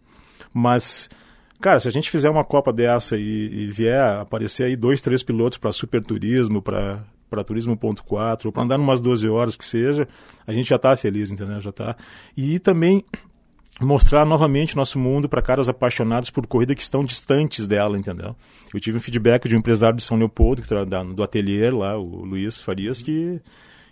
Mas 0.52 1.08
Cara, 1.60 1.80
se 1.80 1.88
a 1.88 1.90
gente 1.90 2.08
fizer 2.08 2.30
uma 2.30 2.44
Copa 2.44 2.72
dessa 2.72 3.16
e, 3.16 3.64
e 3.64 3.66
vier 3.66 4.20
aparecer 4.20 4.64
aí 4.64 4.76
dois, 4.76 5.00
três 5.00 5.24
pilotos 5.24 5.58
para 5.58 5.72
super 5.72 6.00
turismo, 6.00 6.62
para 6.62 7.04
para 7.28 7.44
turismo.4, 7.44 8.46
ou 8.46 8.52
para 8.52 8.62
andar 8.62 8.80
umas 8.80 9.00
12 9.00 9.28
horas 9.28 9.56
que 9.56 9.66
seja, 9.66 10.08
a 10.46 10.52
gente 10.52 10.68
já 10.68 10.76
está 10.76 10.96
feliz, 10.96 11.30
entendeu? 11.30 11.60
Já 11.60 11.70
tá. 11.70 11.96
E 12.36 12.58
também 12.58 13.04
mostrar 13.80 14.24
novamente 14.24 14.76
nosso 14.76 14.98
mundo 14.98 15.28
para 15.28 15.42
caras 15.42 15.68
apaixonados 15.68 16.30
por 16.30 16.46
corrida 16.46 16.74
que 16.74 16.82
estão 16.82 17.04
distantes 17.04 17.66
dela, 17.66 17.96
entendeu? 17.96 18.34
Eu 18.72 18.80
tive 18.80 18.98
um 18.98 19.00
feedback 19.00 19.48
de 19.48 19.54
um 19.54 19.58
empresário 19.58 19.96
de 19.96 20.02
São 20.02 20.16
Leopoldo, 20.16 20.62
que 20.62 20.68
do 21.14 21.22
ateliê 21.22 21.70
lá, 21.70 21.96
o 21.96 22.24
Luiz 22.24 22.60
Farias, 22.60 23.00
que, 23.00 23.40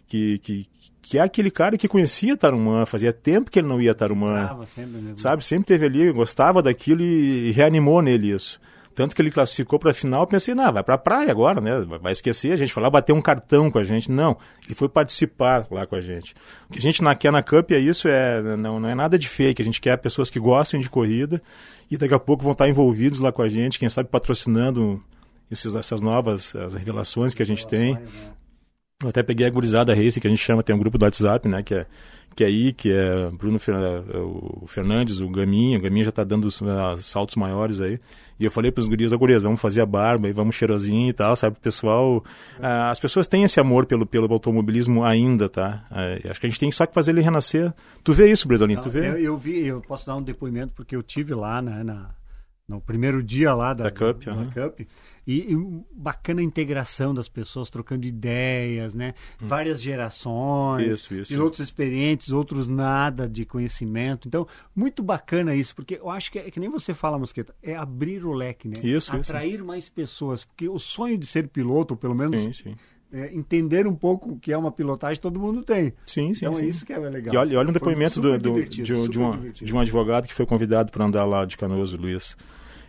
que, 0.07 0.39
que, 0.39 0.69
que 1.03 1.19
é 1.19 1.23
aquele 1.23 1.51
cara 1.51 1.79
que 1.79 1.87
conhecia 1.87 2.37
Tarumã, 2.37 2.85
fazia 2.85 3.13
tempo 3.13 3.51
que 3.51 3.59
ele 3.59 3.69
não 3.69 3.81
ia 3.81 3.93
a 3.93 3.95
Tarumã. 3.95 4.65
sempre, 4.67 5.01
né? 5.01 5.15
Sabe, 5.17 5.45
sempre 5.45 5.67
teve 5.67 5.87
ali, 5.87 6.13
gostava 6.13 6.63
daquilo 6.63 7.03
e, 7.03 7.49
e 7.49 7.53
reanimou 7.53 8.03
nele 8.03 8.33
isso. 8.33 8.61
Tanto 8.97 9.15
que 9.15 9.21
ele 9.21 9.31
classificou 9.31 9.79
para 9.79 9.91
a 9.91 9.95
final, 9.95 10.23
eu 10.23 10.27
pensei, 10.27 10.55
não, 10.55 10.73
vai 10.73 10.83
para 10.83 10.95
a 10.95 10.99
praia 10.99 11.31
agora, 11.31 11.61
né? 11.61 11.85
Vai 12.01 12.13
esquecer, 12.13 12.53
a 12.53 12.57
gente 12.57 12.73
foi 12.73 12.89
bater 12.89 13.13
um 13.13 13.21
cartão 13.21 13.71
com 13.71 13.79
a 13.79 13.85
gente. 13.85 14.11
Não, 14.11 14.39
ele 14.65 14.75
foi 14.75 14.89
participar 14.89 15.67
lá 15.71 15.87
com 15.87 15.95
a 15.95 16.01
gente. 16.01 16.35
O 16.67 16.73
que 16.73 16.79
a 16.79 16.83
gente 16.83 17.03
na, 17.03 17.15
quer 17.15 17.31
na 17.31 17.43
Cup 17.43 17.73
é 17.73 17.79
isso, 17.79 18.09
é, 18.09 18.41
não, 18.57 18.81
não 18.81 18.89
é 18.89 18.95
nada 18.95 19.19
de 19.19 19.29
fake, 19.29 19.61
a 19.61 19.65
gente 19.65 19.83
quer 19.83 19.99
pessoas 19.99 20.31
que 20.31 20.41
gostem 20.41 20.81
de 20.81 20.89
corrida 20.89 21.43
e 21.91 21.99
daqui 21.99 22.15
a 22.15 22.19
pouco 22.19 22.43
vão 22.43 22.53
estar 22.53 22.67
envolvidos 22.71 23.21
lá 23.21 23.31
com 23.31 23.43
a 23.43 23.49
gente, 23.51 23.79
quem 23.79 23.91
sabe 23.91 24.09
patrocinando 24.09 25.05
esses, 25.51 25.75
essas 25.75 26.01
novas 26.01 26.57
as 26.57 26.73
revelações 26.73 27.35
que 27.35 27.43
a 27.43 27.47
gente 27.47 27.67
tem. 27.67 27.97
Né? 27.97 28.03
Eu 29.07 29.11
até 29.11 29.23
peguei 29.23 29.47
a 29.47 29.51
gurizada 29.51 29.95
Race, 29.95 30.21
que 30.21 30.27
a 30.27 30.31
gente 30.31 30.43
chama, 30.43 30.63
tem 30.65 30.75
um 30.75 30.79
grupo 30.79 30.99
do 30.99 31.05
WhatsApp, 31.05 31.49
né? 31.49 31.63
Que 31.63 31.75
é, 31.75 31.87
que 32.35 32.43
é 32.43 32.49
aí, 32.49 32.73
que 32.73 32.93
é 32.93 33.31
Bruno 33.31 33.57
é, 33.57 34.19
o 34.19 34.67
Fernandes, 34.67 35.21
o 35.21 35.29
Gaminha, 35.29 35.79
o 35.79 35.81
Gaminha 35.81 36.05
já 36.07 36.13
tá 36.13 36.25
dando 36.25 36.47
os, 36.47 36.61
uh, 36.61 36.97
saltos 36.99 37.37
maiores 37.37 37.81
aí. 37.81 38.01
E 38.39 38.45
eu 38.45 38.51
falei 38.51 38.73
pros 38.73 38.89
gurias, 38.89 39.13
ó, 39.13 39.17
gurias, 39.17 39.45
vamos 39.45 39.61
fazer 39.61 39.81
a 39.81 39.87
barba 39.87 40.29
e 40.29 40.33
vamos 40.33 40.57
cheirosinho 40.57 41.09
e 41.09 41.13
tal, 41.13 41.37
sabe? 41.37 41.57
O 41.57 41.61
pessoal, 41.61 42.17
uh, 42.19 42.91
as 42.91 42.99
pessoas 42.99 43.29
têm 43.29 43.45
esse 43.45 43.61
amor 43.61 43.87
pelo, 43.87 44.05
pelo 44.05 44.31
automobilismo 44.33 45.05
ainda, 45.05 45.49
tá? 45.49 45.87
Uh, 45.91 46.29
acho 46.29 46.41
que 46.41 46.47
a 46.47 46.51
gente 46.51 46.59
tem 46.59 46.71
só 46.73 46.85
que 46.85 46.93
fazer 46.93 47.13
ele 47.13 47.21
renascer. 47.21 47.73
Tu 48.03 48.13
vê 48.13 48.31
isso, 48.31 48.49
Bresolinho, 48.49 48.81
tu 48.81 48.91
vê? 48.91 49.09
Eu, 49.09 49.19
eu, 49.19 49.39
vi, 49.39 49.65
eu 49.67 49.81
posso 49.81 50.05
dar 50.05 50.17
um 50.17 50.23
depoimento 50.23 50.73
porque 50.75 50.97
eu 50.97 51.03
tive 51.03 51.33
lá, 51.33 51.63
né, 51.63 51.85
na, 51.85 52.11
no 52.69 52.81
primeiro 52.81 53.23
dia 53.23 53.55
lá 53.55 53.73
da, 53.73 53.85
da 53.85 53.91
Cup. 53.93 54.25
Da, 54.25 54.33
da 54.35 54.69
Cup 54.69 54.81
e, 55.27 55.53
e, 55.53 55.85
bacana 55.93 56.41
a 56.41 56.45
integração 56.45 57.13
das 57.13 57.29
pessoas, 57.29 57.69
trocando 57.69 58.07
ideias, 58.07 58.95
né? 58.95 59.15
Hum. 59.43 59.49
Várias 59.49 59.83
gerações, 59.83 60.87
isso, 60.87 61.15
isso, 61.15 61.33
pilotos 61.33 61.59
isso. 61.59 61.65
experientes, 61.65 62.31
outros 62.31 62.69
nada 62.69 63.29
de 63.29 63.45
conhecimento. 63.45 64.29
Então, 64.29 64.47
muito 64.75 65.03
bacana 65.03 65.55
isso, 65.55 65.75
porque 65.75 65.97
eu 65.97 66.09
acho 66.09 66.31
que 66.31 66.39
é 66.39 66.51
que 66.51 66.61
nem 66.61 66.71
você 66.71 66.95
fala, 66.95 67.19
Mosqueta, 67.19 67.55
é 67.61 67.75
abrir 67.75 68.25
o 68.25 68.33
leque, 68.33 68.69
né? 68.69 68.75
Isso, 68.83 69.15
Atrair 69.15 69.65
mais 69.65 69.89
pessoas, 69.89 70.45
porque 70.45 70.69
o 70.69 70.79
sonho 70.79 71.19
de 71.19 71.27
ser 71.27 71.49
piloto, 71.49 71.95
ou 71.95 71.99
pelo 71.99 72.15
menos 72.15 72.41
sim, 72.41 72.53
sim. 72.53 72.77
É, 73.13 73.33
entender 73.35 73.87
um 73.87 73.95
pouco 73.95 74.33
o 74.33 74.39
que 74.39 74.53
é 74.53 74.59
uma 74.59 74.71
pilotagem, 74.71 75.21
todo 75.21 75.41
mundo 75.41 75.63
tem. 75.63 75.93
Sim, 76.07 76.35
sim. 76.35 76.45
Então 76.45 76.55
sim. 76.55 76.67
é 76.67 76.69
isso 76.69 76.85
que 76.85 76.93
é 76.93 76.99
legal. 76.99 77.35
E 77.35 77.37
olha, 77.37 77.59
olha 77.59 77.71
um 77.71 77.73
depoimento 77.73 78.21
do, 78.21 78.39
do, 78.39 78.65
de, 78.65 78.83
de, 78.83 78.95
um, 78.95 79.09
de 79.09 79.75
um 79.75 79.81
advogado 79.81 80.27
que 80.27 80.35
foi 80.35 80.45
convidado 80.45 80.93
para 80.93 81.05
andar 81.05 81.25
lá 81.25 81.45
de 81.45 81.57
Canoas, 81.57 81.93
Luiz. 81.93 82.37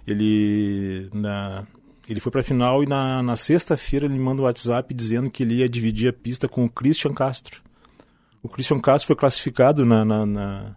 Ele, 0.08 1.10
na, 1.14 1.68
ele 2.08 2.20
foi 2.20 2.32
para 2.32 2.42
a 2.42 2.44
final 2.44 2.84
e 2.84 2.88
na, 2.88 3.22
na 3.22 3.36
sexta-feira 3.36 4.06
ele 4.06 4.14
me 4.14 4.20
manda 4.20 4.42
um 4.42 4.46
WhatsApp 4.46 4.94
dizendo 4.94 5.30
que 5.30 5.44
ele 5.44 5.56
ia 5.56 5.68
dividir 5.68 6.10
a 6.10 6.14
pista 6.14 6.48
com 6.48 6.64
o 6.64 6.70
Christian 6.70 7.14
Castro. 7.14 7.62
O 8.42 8.48
Christian 8.48 8.80
Castro 8.80 9.08
foi 9.08 9.16
classificado 9.16 9.86
na, 9.86 10.06
na, 10.06 10.26
na, 10.26 10.76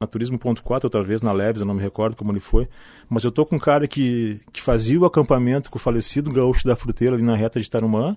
na 0.00 0.06
Turismo.4, 0.06 0.84
outra 0.84 1.02
vez 1.02 1.20
na 1.20 1.32
Leves, 1.32 1.60
eu 1.60 1.66
não 1.66 1.74
me 1.74 1.82
recordo 1.82 2.14
como 2.14 2.30
ele 2.30 2.38
foi. 2.38 2.68
Mas 3.08 3.24
eu 3.24 3.32
tô 3.32 3.44
com 3.44 3.56
um 3.56 3.58
cara 3.58 3.88
que, 3.88 4.40
que 4.52 4.62
fazia 4.62 5.00
o 5.00 5.04
acampamento 5.04 5.68
com 5.68 5.78
o 5.78 5.80
falecido 5.80 6.30
gaúcho 6.30 6.64
da 6.66 6.76
fruteira 6.76 7.16
ali 7.16 7.24
na 7.24 7.34
reta 7.34 7.58
de 7.58 7.68
Tarumã, 7.68 8.16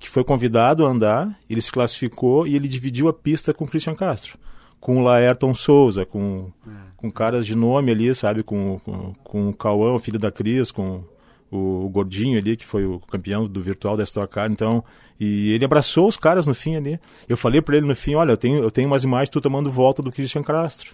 que 0.00 0.08
foi 0.08 0.24
convidado 0.24 0.84
a 0.84 0.88
andar, 0.88 1.38
ele 1.48 1.60
se 1.60 1.70
classificou 1.70 2.46
e 2.46 2.56
ele 2.56 2.66
dividiu 2.66 3.08
a 3.08 3.12
pista 3.12 3.54
com 3.54 3.64
o 3.64 3.68
Christian 3.68 3.94
Castro. 3.94 4.36
Com 4.80 4.96
o 4.96 5.02
Laerton 5.02 5.54
Souza, 5.54 6.04
com, 6.06 6.50
é. 6.66 6.70
com 6.96 7.12
caras 7.12 7.46
de 7.46 7.54
nome 7.54 7.92
ali, 7.92 8.12
sabe? 8.14 8.42
Com, 8.42 8.80
com, 8.80 9.14
com 9.22 9.48
o 9.50 9.54
Cauã, 9.54 9.92
o 9.92 9.98
filho 9.98 10.18
da 10.18 10.32
Cris, 10.32 10.72
com 10.72 11.04
o, 11.50 11.86
o, 11.86 11.88
Gordinho 11.88 12.38
ali, 12.38 12.56
que 12.56 12.64
foi 12.64 12.84
o 12.84 13.00
campeão 13.00 13.46
do 13.46 13.60
virtual 13.60 13.96
da 13.96 14.04
Stock 14.04 14.32
Car, 14.32 14.50
então, 14.50 14.84
e 15.18 15.52
ele 15.52 15.64
abraçou 15.64 16.06
os 16.06 16.16
caras 16.16 16.46
no 16.46 16.54
fim 16.54 16.76
ali. 16.76 16.98
Eu 17.28 17.36
falei 17.36 17.60
para 17.60 17.76
ele 17.76 17.86
no 17.86 17.94
fim, 17.94 18.14
olha, 18.14 18.32
eu 18.32 18.36
tenho, 18.36 18.62
eu 18.62 18.70
tenho 18.70 18.86
umas 18.86 19.04
imagens 19.04 19.28
tu 19.28 19.40
tomando 19.40 19.70
volta 19.70 20.02
do 20.02 20.12
Christian 20.12 20.42
Castro. 20.42 20.92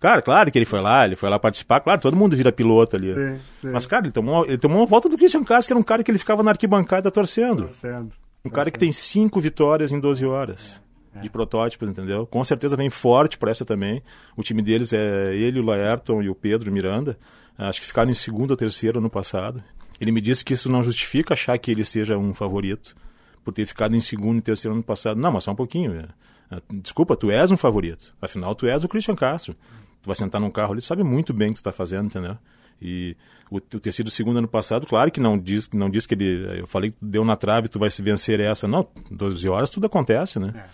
Cara, 0.00 0.22
claro 0.22 0.50
que 0.50 0.58
ele 0.58 0.64
foi 0.64 0.80
lá, 0.80 1.04
ele 1.04 1.14
foi 1.14 1.28
lá 1.28 1.38
participar, 1.38 1.80
claro, 1.80 2.00
todo 2.00 2.16
mundo 2.16 2.34
vira 2.34 2.50
piloto 2.50 2.96
ali. 2.96 3.14
Sim, 3.14 3.38
sim. 3.60 3.70
Mas, 3.70 3.84
cara, 3.84 4.06
ele 4.06 4.12
tomou, 4.12 4.46
ele 4.46 4.56
tomou 4.56 4.78
uma 4.78 4.86
volta 4.86 5.10
do 5.10 5.18
Christian 5.18 5.44
Castro, 5.44 5.68
que 5.68 5.72
era 5.74 5.80
um 5.80 5.84
cara 5.84 6.02
que 6.02 6.10
ele 6.10 6.18
ficava 6.18 6.42
na 6.42 6.52
arquibancada 6.52 7.10
torcendo. 7.10 7.64
torcendo. 7.64 8.10
Um 8.42 8.48
cara 8.48 8.70
que 8.70 8.78
tem 8.78 8.90
cinco 8.92 9.38
vitórias 9.40 9.92
em 9.92 10.00
12 10.00 10.24
horas. 10.24 10.82
É. 11.14 11.20
De 11.20 11.28
protótipos, 11.28 11.90
entendeu? 11.90 12.24
Com 12.24 12.42
certeza 12.44 12.76
vem 12.76 12.88
forte 12.88 13.36
para 13.36 13.50
essa 13.50 13.64
também. 13.64 14.02
O 14.36 14.42
time 14.42 14.62
deles 14.62 14.92
é 14.92 15.34
ele, 15.34 15.58
o 15.58 15.62
Laerton 15.62 16.22
e 16.22 16.30
o 16.30 16.34
Pedro 16.34 16.70
Miranda. 16.72 17.18
Acho 17.58 17.80
que 17.80 17.86
ficaram 17.86 18.10
em 18.10 18.14
segundo 18.14 18.52
ou 18.52 18.56
terceiro 18.56 19.00
no 19.00 19.10
passado. 19.10 19.62
Ele 20.00 20.12
me 20.12 20.20
disse 20.20 20.44
que 20.44 20.54
isso 20.54 20.70
não 20.70 20.82
justifica 20.82 21.34
achar 21.34 21.58
que 21.58 21.70
ele 21.70 21.84
seja 21.84 22.16
um 22.16 22.32
favorito 22.32 22.96
por 23.44 23.52
ter 23.52 23.66
ficado 23.66 23.94
em 23.94 24.00
segundo 24.00 24.38
e 24.38 24.42
terceiro 24.42 24.74
ano 24.74 24.82
passado. 24.82 25.20
Não, 25.20 25.32
mas 25.32 25.44
só 25.44 25.52
um 25.52 25.56
pouquinho. 25.56 25.92
É. 25.94 26.08
É, 26.56 26.60
desculpa, 26.72 27.14
tu 27.14 27.30
és 27.30 27.50
um 27.50 27.56
favorito. 27.56 28.14
Afinal, 28.20 28.54
tu 28.54 28.66
és 28.66 28.82
o 28.82 28.88
Christian 28.88 29.14
Castro. 29.14 29.54
Tu 30.02 30.06
vai 30.06 30.16
sentar 30.16 30.40
num 30.40 30.50
carro 30.50 30.72
ali, 30.72 30.82
sabe 30.82 31.04
muito 31.04 31.32
bem 31.32 31.48
o 31.48 31.50
que 31.50 31.58
tu 31.58 31.60
está 31.60 31.72
fazendo, 31.72 32.06
entendeu? 32.06 32.36
E 32.80 33.14
o, 33.50 33.56
o 33.56 33.60
ter 33.60 33.92
sido 33.92 34.10
segundo 34.10 34.38
ano 34.38 34.48
passado, 34.48 34.86
claro 34.86 35.10
que 35.10 35.20
não 35.20 35.38
diz, 35.38 35.68
não 35.70 35.90
diz 35.90 36.06
que 36.06 36.14
ele. 36.14 36.60
Eu 36.60 36.66
falei 36.66 36.90
que 36.90 36.96
deu 37.00 37.24
na 37.24 37.36
trave, 37.36 37.68
tu 37.68 37.78
vai 37.78 37.90
se 37.90 38.02
vencer 38.02 38.40
essa. 38.40 38.66
Não, 38.66 38.88
12 39.10 39.48
horas 39.48 39.70
tudo 39.70 39.86
acontece, 39.86 40.38
né? 40.38 40.52
É. 40.56 40.64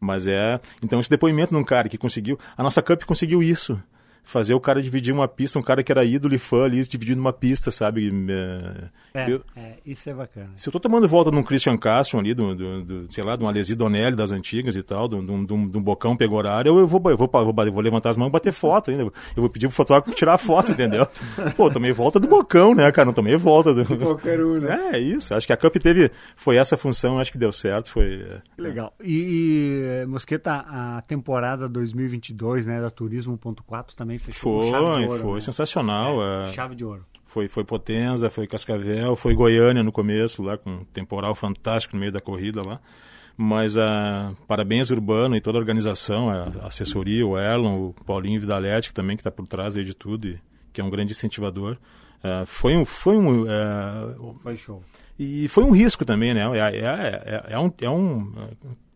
Mas 0.00 0.26
é. 0.26 0.58
Então, 0.82 0.98
esse 0.98 1.10
depoimento 1.10 1.52
num 1.52 1.62
cara 1.62 1.88
que 1.88 1.98
conseguiu. 1.98 2.38
A 2.56 2.62
nossa 2.62 2.80
Cup 2.80 3.04
conseguiu 3.04 3.42
isso 3.42 3.80
fazer 4.22 4.54
o 4.54 4.60
cara 4.60 4.82
dividir 4.82 5.12
uma 5.12 5.26
pista, 5.26 5.58
um 5.58 5.62
cara 5.62 5.82
que 5.82 5.90
era 5.90 6.04
ídolo 6.04 6.34
e 6.34 6.38
fã 6.38 6.64
ali, 6.64 6.80
dividindo 6.82 7.20
uma 7.20 7.32
pista, 7.32 7.70
sabe? 7.70 8.12
É, 9.14 9.30
eu, 9.30 9.42
é, 9.56 9.74
isso 9.84 10.08
é 10.08 10.14
bacana. 10.14 10.50
Se 10.56 10.68
eu 10.68 10.72
tô 10.72 10.78
tomando 10.78 11.08
volta 11.08 11.30
num 11.30 11.42
Christian 11.42 11.76
Castro 11.76 12.18
ali, 12.18 12.34
do, 12.34 12.54
do, 12.54 12.84
do, 12.84 13.12
sei 13.12 13.24
lá, 13.24 13.36
de 13.36 13.42
um 13.42 13.48
Alesi 13.48 13.74
Donelli 13.74 14.16
das 14.16 14.30
antigas 14.30 14.76
e 14.76 14.82
tal, 14.82 15.08
de 15.08 15.16
um, 15.16 15.68
Bocão 15.68 16.16
Pegorário, 16.16 16.70
eu, 16.70 16.78
eu, 16.78 16.86
vou, 16.86 17.00
eu, 17.10 17.16
vou, 17.16 17.30
eu, 17.32 17.52
vou, 17.52 17.66
eu 17.66 17.72
vou 17.72 17.82
levantar 17.82 18.10
as 18.10 18.16
mãos 18.16 18.28
e 18.28 18.32
bater 18.32 18.52
foto 18.52 18.90
ainda. 18.90 19.02
Eu 19.02 19.12
vou 19.36 19.50
pedir 19.50 19.66
pro 19.66 19.76
fotógrafo 19.76 20.14
tirar 20.16 20.34
a 20.34 20.38
foto, 20.38 20.72
entendeu? 20.72 21.06
Pô, 21.56 21.70
tomei 21.70 21.92
volta 21.92 22.20
do 22.20 22.28
Bocão, 22.28 22.74
né, 22.74 22.90
cara? 22.92 23.06
Não 23.06 23.12
tomei 23.12 23.36
volta 23.36 23.74
do... 23.74 23.84
De 23.84 23.96
qualquer 23.96 24.40
um, 24.44 24.52
né? 24.52 24.90
É, 24.92 24.98
isso. 24.98 25.34
Acho 25.34 25.46
que 25.46 25.52
a 25.52 25.56
Cup 25.56 25.76
teve, 25.76 26.10
foi 26.36 26.56
essa 26.56 26.76
função, 26.76 27.18
acho 27.18 27.32
que 27.32 27.38
deu 27.38 27.52
certo, 27.52 27.90
foi... 27.90 28.22
É. 28.22 28.40
Legal. 28.56 28.92
E, 29.02 30.02
e 30.02 30.06
Mosqueta, 30.06 30.64
a 30.68 31.02
temporada 31.02 31.68
2022, 31.68 32.66
né, 32.66 32.80
da 32.80 32.90
Turismo.4 32.90 33.94
também 33.94 34.09
fechou 34.18 34.62
foi, 34.62 34.70
chave 34.70 35.00
de 35.00 35.06
ouro. 35.08 35.22
Foi, 35.22 35.34
né? 35.34 35.40
sensacional. 35.40 36.22
É, 36.22 36.48
é. 36.48 36.52
Chave 36.52 36.74
de 36.74 36.84
ouro. 36.84 37.06
Foi, 37.24 37.48
foi 37.48 37.64
Potenza, 37.64 38.28
foi 38.28 38.46
Cascavel, 38.46 39.14
foi 39.14 39.34
Goiânia 39.34 39.84
no 39.84 39.92
começo, 39.92 40.42
lá 40.42 40.58
com 40.58 40.70
um 40.70 40.84
temporal 40.84 41.34
fantástico 41.34 41.94
no 41.94 42.00
meio 42.00 42.10
da 42.10 42.20
corrida 42.20 42.60
lá. 42.66 42.80
Mas 43.36 43.76
a 43.76 44.32
uh, 44.32 44.46
parabéns 44.46 44.90
Urbano 44.90 45.36
e 45.36 45.40
toda 45.40 45.56
a 45.56 45.60
organização, 45.60 46.28
a, 46.28 46.66
assessoria, 46.66 47.26
o 47.26 47.38
Erlon, 47.38 47.88
o 47.88 47.94
Paulinho 48.04 48.40
Vidaletti, 48.40 48.88
que 48.88 48.94
também 48.94 49.16
que 49.16 49.20
está 49.20 49.30
por 49.30 49.46
trás 49.46 49.74
de 49.74 49.94
tudo, 49.94 50.26
e, 50.26 50.40
que 50.72 50.80
é 50.80 50.84
um 50.84 50.90
grande 50.90 51.12
incentivador. 51.12 51.78
Uh, 52.18 52.44
foi 52.44 52.76
um. 52.76 52.84
Foi, 52.84 53.16
um 53.16 53.44
uh, 53.44 54.34
foi 54.42 54.56
show. 54.56 54.82
E 55.22 55.48
foi 55.48 55.64
um 55.64 55.70
risco 55.70 56.02
também, 56.02 56.32
né? 56.32 56.40
É, 56.58 56.76
é, 56.78 57.22
é, 57.26 57.44
é 57.50 57.58
um, 57.58 57.70
é 57.82 57.90
um. 57.90 58.32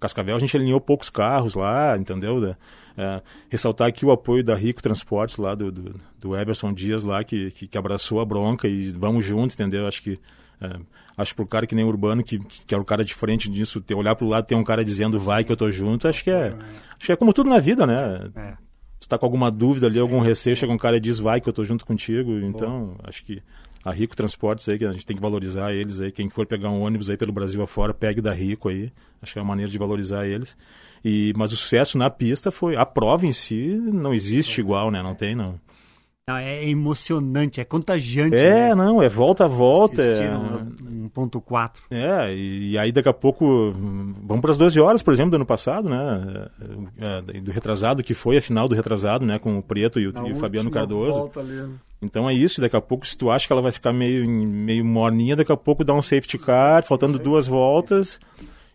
Cascavel, 0.01 0.35
a 0.35 0.39
gente 0.39 0.57
alinhou 0.57 0.81
poucos 0.81 1.11
carros 1.11 1.55
lá, 1.55 1.99
entendeu? 1.99 2.57
É, 2.97 3.21
ressaltar 3.51 3.89
aqui 3.89 4.07
o 4.07 4.11
apoio 4.11 4.43
da 4.43 4.55
Rico 4.55 4.83
Transportes 4.83 5.37
lá, 5.37 5.55
do, 5.55 5.71
do, 5.71 6.01
do 6.19 6.35
Everson 6.35 6.73
Dias 6.73 7.05
lá, 7.05 7.23
que, 7.23 7.51
que, 7.51 7.69
que, 7.69 7.77
abraçou 7.77 8.21
a 8.21 8.25
bronca 8.25 8.67
e 8.67 8.89
vamos 8.93 9.23
junto, 9.23 9.53
entendeu? 9.53 9.87
Acho 9.87 10.03
que. 10.03 10.19
É, 10.63 10.81
acho 11.19 11.35
pro 11.35 11.47
cara 11.47 11.67
que 11.67 11.75
nem 11.75 11.85
Urbano, 11.85 12.25
que, 12.25 12.39
que 12.39 12.75
é 12.75 12.79
o 12.79 12.85
cara 12.87 13.05
de 13.05 13.15
frente 13.15 13.51
disso, 13.51 13.83
ter, 13.83 13.95
olhar 13.95 14.17
pro 14.17 14.27
lado 14.27 14.47
tem 14.47 14.57
um 14.57 14.65
cara 14.65 14.83
dizendo 14.83 15.19
vai 15.19 15.45
que 15.45 15.53
eu 15.53 15.57
tô 15.59 15.71
junto, 15.71 16.09
acho 16.09 16.25
que 16.25 16.31
é. 16.31 16.55
Acho 16.97 17.05
que 17.05 17.13
é 17.13 17.17
como 17.17 17.35
tudo 17.35 17.51
na 17.51 17.59
vida, 17.59 17.87
né? 17.87 18.31
É. 18.35 18.55
Tu 18.99 19.07
tá 19.07 19.19
com 19.19 19.27
alguma 19.27 19.51
dúvida 19.51 19.89
ali, 19.89 19.97
Sim, 19.97 20.01
algum 20.01 20.21
receio, 20.21 20.57
chega 20.57 20.73
um 20.73 20.79
cara 20.79 20.97
e 20.97 21.01
diz 21.01 21.19
vai 21.19 21.39
que 21.39 21.49
eu 21.51 21.53
tô 21.53 21.67
junto 21.67 21.85
contigo. 21.85 22.33
Então, 22.33 22.97
acho 23.05 23.23
que 23.23 23.43
a 23.85 23.93
Rico 23.93 24.17
Transportes 24.17 24.69
aí, 24.69 24.79
que 24.79 24.85
a 24.85 24.93
gente 24.93 25.05
tem 25.05 25.15
que 25.15 25.23
valorizar 25.23 25.73
eles 25.73 26.01
aí. 26.01 26.11
Quem 26.11 26.31
for 26.31 26.47
pegar 26.47 26.71
um 26.71 26.81
ônibus 26.81 27.11
aí 27.11 27.17
pelo 27.17 27.33
Brasil 27.33 27.63
afora, 27.63 27.93
pegue 27.93 28.21
da 28.21 28.33
Rico 28.33 28.69
aí. 28.69 28.91
Acho 29.21 29.35
que 29.35 29.39
é 29.39 29.43
uma 29.43 29.49
maneira 29.49 29.71
de 29.71 29.77
valorizar 29.77 30.27
eles. 30.27 30.57
E, 31.05 31.35
mas 31.37 31.53
o 31.53 31.57
sucesso 31.57 31.99
na 31.99 32.09
pista 32.09 32.51
foi. 32.51 32.77
A 32.77 32.87
prova 32.87 33.27
em 33.27 33.33
si 33.33 33.67
não 33.67 34.15
existe 34.15 34.61
igual, 34.61 34.91
né? 34.91 35.03
Não 35.03 35.15
tem, 35.15 35.35
não. 35.35 35.61
Não, 36.27 36.39
é 36.39 36.67
emocionante, 36.67 37.61
é 37.61 37.65
contagiante. 37.65 38.35
É, 38.35 38.69
né? 38.69 38.75
não, 38.75 39.03
é 39.03 39.11
volta 39.11 39.45
a 39.45 39.49
volta. 39.49 40.01
É... 40.01 40.35
Um, 40.35 41.05
um 41.05 41.09
ponto. 41.11 41.45
É, 41.91 42.35
e, 42.35 42.71
e, 42.71 42.79
aí 42.79 42.91
daqui 42.91 43.11
a 43.11 43.13
pouco 43.13 43.73
vamos 44.23 44.41
para 44.41 44.51
as 44.51 44.57
12 44.57 44.81
horas, 44.81 45.03
por 45.03 45.13
exemplo, 45.13 45.33
do 45.33 45.37
ano 45.37 45.45
passado, 45.45 45.87
né? 45.87 46.49
É, 46.99 47.41
do 47.41 47.51
retrasado, 47.51 48.03
que 48.03 48.15
foi 48.15 48.39
a 48.39 48.43
final 48.43 48.67
do 48.67 48.75
retrasado, 48.75 49.27
né? 49.27 49.39
Com 49.39 49.59
o 49.59 49.63
Preto 49.63 50.01
e 50.01 50.09
o, 50.09 50.15
e 50.27 50.33
o 50.33 50.37
Fabiano 50.37 50.71
Cardoso. 50.71 51.31
Né? 51.37 51.69
Então 52.01 52.29
é 52.29 52.33
isso, 52.33 52.59
daqui 52.59 52.77
a 52.77 52.81
pouco, 52.81 53.07
se 53.07 53.19
tu 53.19 53.31
acha 53.31 53.47
que 53.47 53.53
ela 53.53 53.63
vai 53.63 53.73
ficar 53.73 53.93
meio, 53.93 54.27
meio 54.27 54.85
morninha, 54.85 55.37
daqui 55.37 55.53
a 55.53 55.57
pouco 55.59 55.85
dá 55.85 55.93
um 55.93 56.01
safety 56.01 56.39
car, 56.39 56.83
faltando 56.85 57.19
duas 57.19 57.47
voltas. 57.47 58.19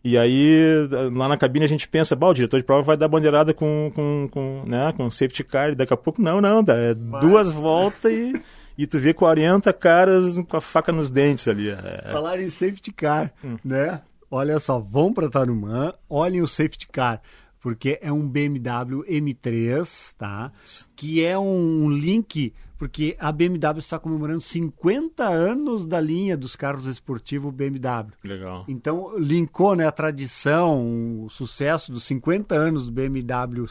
E 0.03 0.17
aí, 0.17 0.87
lá 1.13 1.27
na 1.27 1.37
cabine 1.37 1.65
a 1.65 1.67
gente 1.67 1.87
pensa, 1.87 2.17
o 2.19 2.33
diretor 2.33 2.57
de 2.57 2.63
prova 2.63 2.83
vai 2.83 2.97
dar 2.97 3.07
bandeirada 3.07 3.53
com, 3.53 3.91
com, 3.93 4.29
com, 4.31 4.63
né, 4.65 4.93
com 4.95 5.09
safety 5.09 5.43
car. 5.43 5.71
E 5.71 5.75
daqui 5.75 5.93
a 5.93 5.97
pouco, 5.97 6.21
não, 6.21 6.39
não, 6.39 6.63
dá 6.63 6.73
é 6.75 6.93
duas 6.93 7.49
voltas 7.49 8.11
e, 8.11 8.33
e 8.77 8.87
tu 8.87 8.97
vê 8.97 9.13
40 9.13 9.73
caras 9.73 10.37
com 10.47 10.57
a 10.57 10.61
faca 10.61 10.91
nos 10.91 11.09
dentes 11.09 11.47
ali. 11.47 11.69
É... 11.69 12.11
Falar 12.13 12.39
em 12.39 12.49
safety 12.49 12.93
car, 12.93 13.33
hum. 13.43 13.57
né? 13.63 14.01
Olha 14.31 14.59
só, 14.59 14.79
vão 14.79 15.11
para 15.11 15.29
Tarumã, 15.29 15.93
olhem 16.07 16.41
o 16.41 16.47
safety 16.47 16.87
car. 16.87 17.21
porque 17.59 17.99
é 18.01 18.11
um 18.11 18.25
BMW 18.25 19.03
M3, 19.03 20.15
tá? 20.17 20.51
Que 20.95 21.25
é 21.25 21.37
um 21.37 21.89
link, 21.89 22.53
porque 22.79 23.17
a 23.19 23.29
BMW 23.29 23.77
está 23.79 23.99
comemorando 23.99 24.39
50 24.39 25.27
anos 25.27 25.85
da 25.85 25.99
linha 25.99 26.37
dos 26.37 26.55
carros 26.55 26.85
esportivos 26.85 27.53
BMW. 27.53 28.13
Legal. 28.23 28.63
Então, 28.69 29.19
linkou 29.19 29.75
né, 29.75 29.85
a 29.85 29.91
tradição, 29.91 31.25
o 31.25 31.29
sucesso 31.29 31.91
dos 31.91 32.05
50 32.05 32.55
anos 32.55 32.85
do 32.85 32.91
BMW 32.93 33.65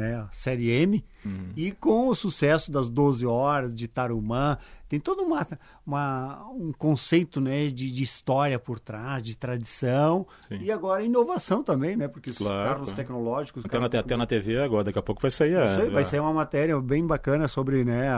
né, 0.00 0.16
a 0.16 0.28
série 0.32 0.70
M, 0.70 1.04
uhum. 1.24 1.52
e 1.54 1.70
com 1.70 2.08
o 2.08 2.14
sucesso 2.14 2.72
das 2.72 2.88
12 2.88 3.26
horas 3.26 3.72
de 3.74 3.86
Tarumã, 3.86 4.56
tem 4.88 4.98
todo 4.98 5.22
uma, 5.22 5.46
uma, 5.86 6.48
um 6.50 6.72
conceito 6.72 7.40
né, 7.40 7.68
de, 7.68 7.92
de 7.92 8.02
história 8.02 8.58
por 8.58 8.80
trás, 8.80 9.22
de 9.22 9.36
tradição, 9.36 10.26
Sim. 10.48 10.58
e 10.60 10.72
agora 10.72 11.04
inovação 11.04 11.62
também, 11.62 11.96
né? 11.96 12.08
Porque 12.08 12.32
claro, 12.32 12.58
os 12.58 12.64
carros 12.64 12.84
claro. 12.86 12.96
tecnológicos... 12.96 13.64
Até, 13.64 13.78
carros... 13.78 13.92
Na, 13.92 14.00
até 14.00 14.16
na 14.16 14.26
TV 14.26 14.58
agora, 14.58 14.84
daqui 14.84 14.98
a 14.98 15.02
pouco 15.02 15.20
vai 15.20 15.30
sair... 15.30 15.56
A, 15.56 15.88
vai 15.90 16.04
sair 16.04 16.20
uma 16.20 16.32
matéria 16.32 16.80
bem 16.80 17.06
bacana 17.06 17.46
sobre 17.46 17.84
né, 17.84 18.10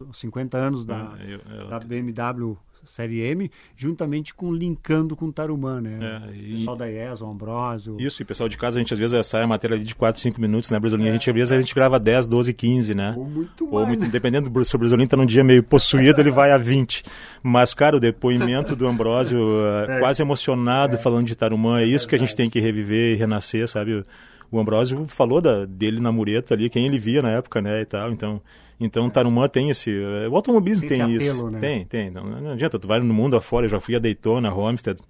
os 0.00 0.18
50 0.18 0.56
anos 0.56 0.84
da, 0.84 1.14
é, 1.20 1.34
eu, 1.34 1.40
eu, 1.40 1.68
da 1.68 1.78
BMW 1.78 2.56
Série 2.86 3.20
M, 3.20 3.50
juntamente 3.76 4.34
com 4.34 4.52
linkando 4.52 5.16
com 5.16 5.30
Tarumã, 5.30 5.80
né? 5.80 5.98
É, 6.00 6.36
e... 6.36 6.52
Pessoal 6.58 6.76
da 6.76 6.88
IES, 6.88 7.20
o 7.20 7.26
Ambrósio. 7.26 7.96
Isso, 7.98 8.22
e 8.22 8.24
o 8.24 8.26
pessoal 8.26 8.48
de 8.48 8.56
casa, 8.56 8.78
a 8.78 8.80
gente 8.80 8.92
às 8.92 8.98
vezes 8.98 9.26
sai 9.26 9.42
a 9.42 9.46
matéria 9.46 9.76
ali 9.76 9.84
de 9.84 9.94
4, 9.94 10.20
5 10.20 10.40
minutos, 10.40 10.70
né, 10.70 10.78
Brisolinha? 10.78 11.08
É. 11.08 11.10
A 11.10 11.12
gente 11.14 11.30
às 11.30 11.34
vezes 11.34 11.52
a 11.52 11.60
gente 11.60 11.74
grava 11.74 11.98
10, 11.98 12.26
12, 12.26 12.52
15, 12.52 12.94
né? 12.94 13.14
Ou 13.16 13.24
muito 13.24 13.64
mais. 13.64 13.74
Ou 13.74 13.86
muito, 13.86 14.00
né? 14.02 14.08
dependendo 14.10 14.48
do 14.48 14.64
se 14.64 14.74
o 14.74 14.78
Brisolinho 14.78 15.08
tá 15.08 15.16
num 15.16 15.26
dia 15.26 15.44
meio 15.44 15.62
possuído, 15.62 16.20
ele 16.20 16.30
vai 16.30 16.52
a 16.52 16.58
20. 16.58 17.04
Mas, 17.42 17.74
cara, 17.74 17.96
o 17.96 18.00
depoimento 18.00 18.76
do 18.76 18.86
Ambrósio, 18.86 19.38
é. 19.88 19.98
quase 19.98 20.22
emocionado, 20.22 20.96
é. 20.96 20.98
falando 20.98 21.26
de 21.26 21.36
Tarumã, 21.36 21.80
é 21.80 21.84
isso 21.84 22.06
que 22.06 22.14
a 22.14 22.18
gente 22.18 22.34
tem 22.34 22.50
que 22.50 22.60
reviver 22.60 23.14
e 23.14 23.16
renascer, 23.16 23.66
sabe? 23.68 24.04
O 24.50 24.58
Ambrósio 24.58 25.06
falou 25.06 25.40
da, 25.40 25.64
dele 25.64 26.00
na 26.00 26.10
mureta 26.10 26.54
ali, 26.54 26.70
quem 26.70 26.86
ele 26.86 26.98
via 26.98 27.22
na 27.22 27.30
época, 27.30 27.60
né, 27.60 27.80
e 27.80 27.84
tal, 27.84 28.10
então... 28.10 28.40
Então 28.80 29.10
Tarumã 29.10 29.48
tem 29.48 29.70
esse. 29.70 29.90
O 30.30 30.36
automobilismo 30.36 30.86
tem, 30.86 31.00
tem 31.00 31.16
isso. 31.16 31.30
Apelo, 31.32 31.50
né? 31.50 31.58
Tem, 31.58 31.84
tem. 31.84 32.10
Não, 32.10 32.24
não, 32.24 32.52
adianta, 32.52 32.78
tu 32.78 32.86
vai 32.86 33.00
no 33.00 33.12
mundo 33.12 33.36
afora, 33.36 33.66
eu 33.66 33.70
já 33.70 33.80
fui 33.80 33.96
a 33.96 33.98
Daytona, 33.98 34.54
Homestead, 34.54 35.00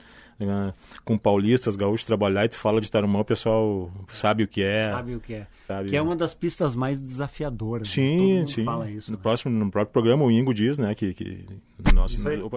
uh, 0.40 0.73
com 1.04 1.18
paulistas, 1.18 1.76
gaúchos 1.76 2.07
trabalhar 2.07 2.45
e 2.45 2.49
tu 2.49 2.57
fala 2.57 2.80
de 2.80 2.90
Tarumã, 2.90 3.21
o 3.21 3.25
pessoal 3.25 3.90
sabe 4.09 4.42
o 4.42 4.49
que 4.49 4.62
é. 4.62 4.90
Sabe 4.90 5.14
o 5.14 5.21
que 5.21 5.35
é. 5.35 5.47
Sabe? 5.66 5.90
Que 5.90 5.97
é 5.97 6.02
uma 6.02 6.16
das 6.16 6.35
pistas 6.35 6.75
mais 6.75 6.99
desafiadoras. 6.99 7.88
Sim, 7.88 8.40
né? 8.40 8.47
sim. 8.47 8.64
fala 8.64 8.90
isso. 8.90 9.11
No, 9.11 9.18
né? 9.18 9.23
próximo, 9.23 9.52
no 9.52 9.71
próprio 9.71 9.92
programa, 9.92 10.25
o 10.25 10.30
Ingo 10.30 10.54
diz, 10.54 10.78
né, 10.78 10.95
que, 10.95 11.12
que 11.12 11.45
no 11.85 11.92
nosso, 11.92 12.18
no, 12.18 12.50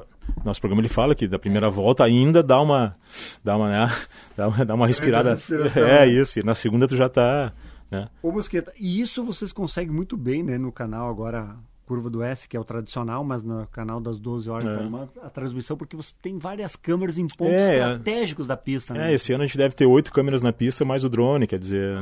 nosso 0.44 0.60
programa 0.60 0.82
ele 0.82 0.90
fala 0.90 1.16
que 1.16 1.28
da 1.28 1.40
primeira 1.40 1.70
volta 1.70 2.04
ainda 2.04 2.42
dá 2.42 2.62
uma. 2.62 2.96
Dá 3.44 3.58
uma, 3.58 3.70
né, 3.70 3.96
dá 4.36 4.48
uma, 4.48 4.66
dá 4.66 4.76
uma 4.76 4.88
respirada. 4.88 5.38
É, 5.76 6.04
é 6.04 6.08
isso. 6.08 6.40
E 6.40 6.44
na 6.44 6.56
segunda 6.56 6.88
tu 6.88 6.96
já 6.96 7.10
tá 7.10 7.52
é. 7.92 8.08
Ô 8.24 8.32
Mosqueta, 8.32 8.72
e 8.80 9.02
isso 9.02 9.24
vocês 9.24 9.52
conseguem 9.52 9.94
muito 9.94 10.16
bem, 10.16 10.42
né, 10.42 10.58
no 10.58 10.72
canal 10.72 11.10
agora 11.10 11.58
Curva 11.92 12.10
do 12.10 12.24
S, 12.24 12.48
que 12.48 12.56
é 12.56 12.60
o 12.60 12.64
tradicional, 12.64 13.22
mas 13.22 13.44
no 13.44 13.68
canal 13.68 14.00
das 14.00 14.18
12 14.18 14.50
horas 14.50 14.64
é. 14.64 15.26
A 15.26 15.30
transmissão, 15.30 15.76
porque 15.76 15.94
você 15.94 16.14
tem 16.22 16.38
várias 16.38 16.74
câmeras 16.74 17.18
em 17.18 17.28
pontos 17.28 17.54
é, 17.54 17.80
estratégicos 17.80 18.48
da 18.48 18.56
pista. 18.56 18.94
Né? 18.94 19.12
É, 19.12 19.14
esse 19.16 19.34
ano 19.34 19.44
a 19.44 19.46
gente 19.46 19.58
deve 19.58 19.76
ter 19.76 19.86
oito 19.86 20.10
câmeras 20.14 20.42
na 20.42 20.54
pista, 20.54 20.86
mais 20.86 21.04
o 21.04 21.10
drone, 21.10 21.46
quer 21.46 21.60
dizer... 21.60 21.98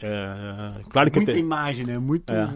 É, 0.00 0.08
é 0.08 0.82
claro 0.88 1.12
que 1.12 1.20
muita 1.20 1.32
te... 1.32 1.38
imagem, 1.38 1.86
né? 1.86 1.96
Muito... 1.96 2.28
É. 2.32 2.48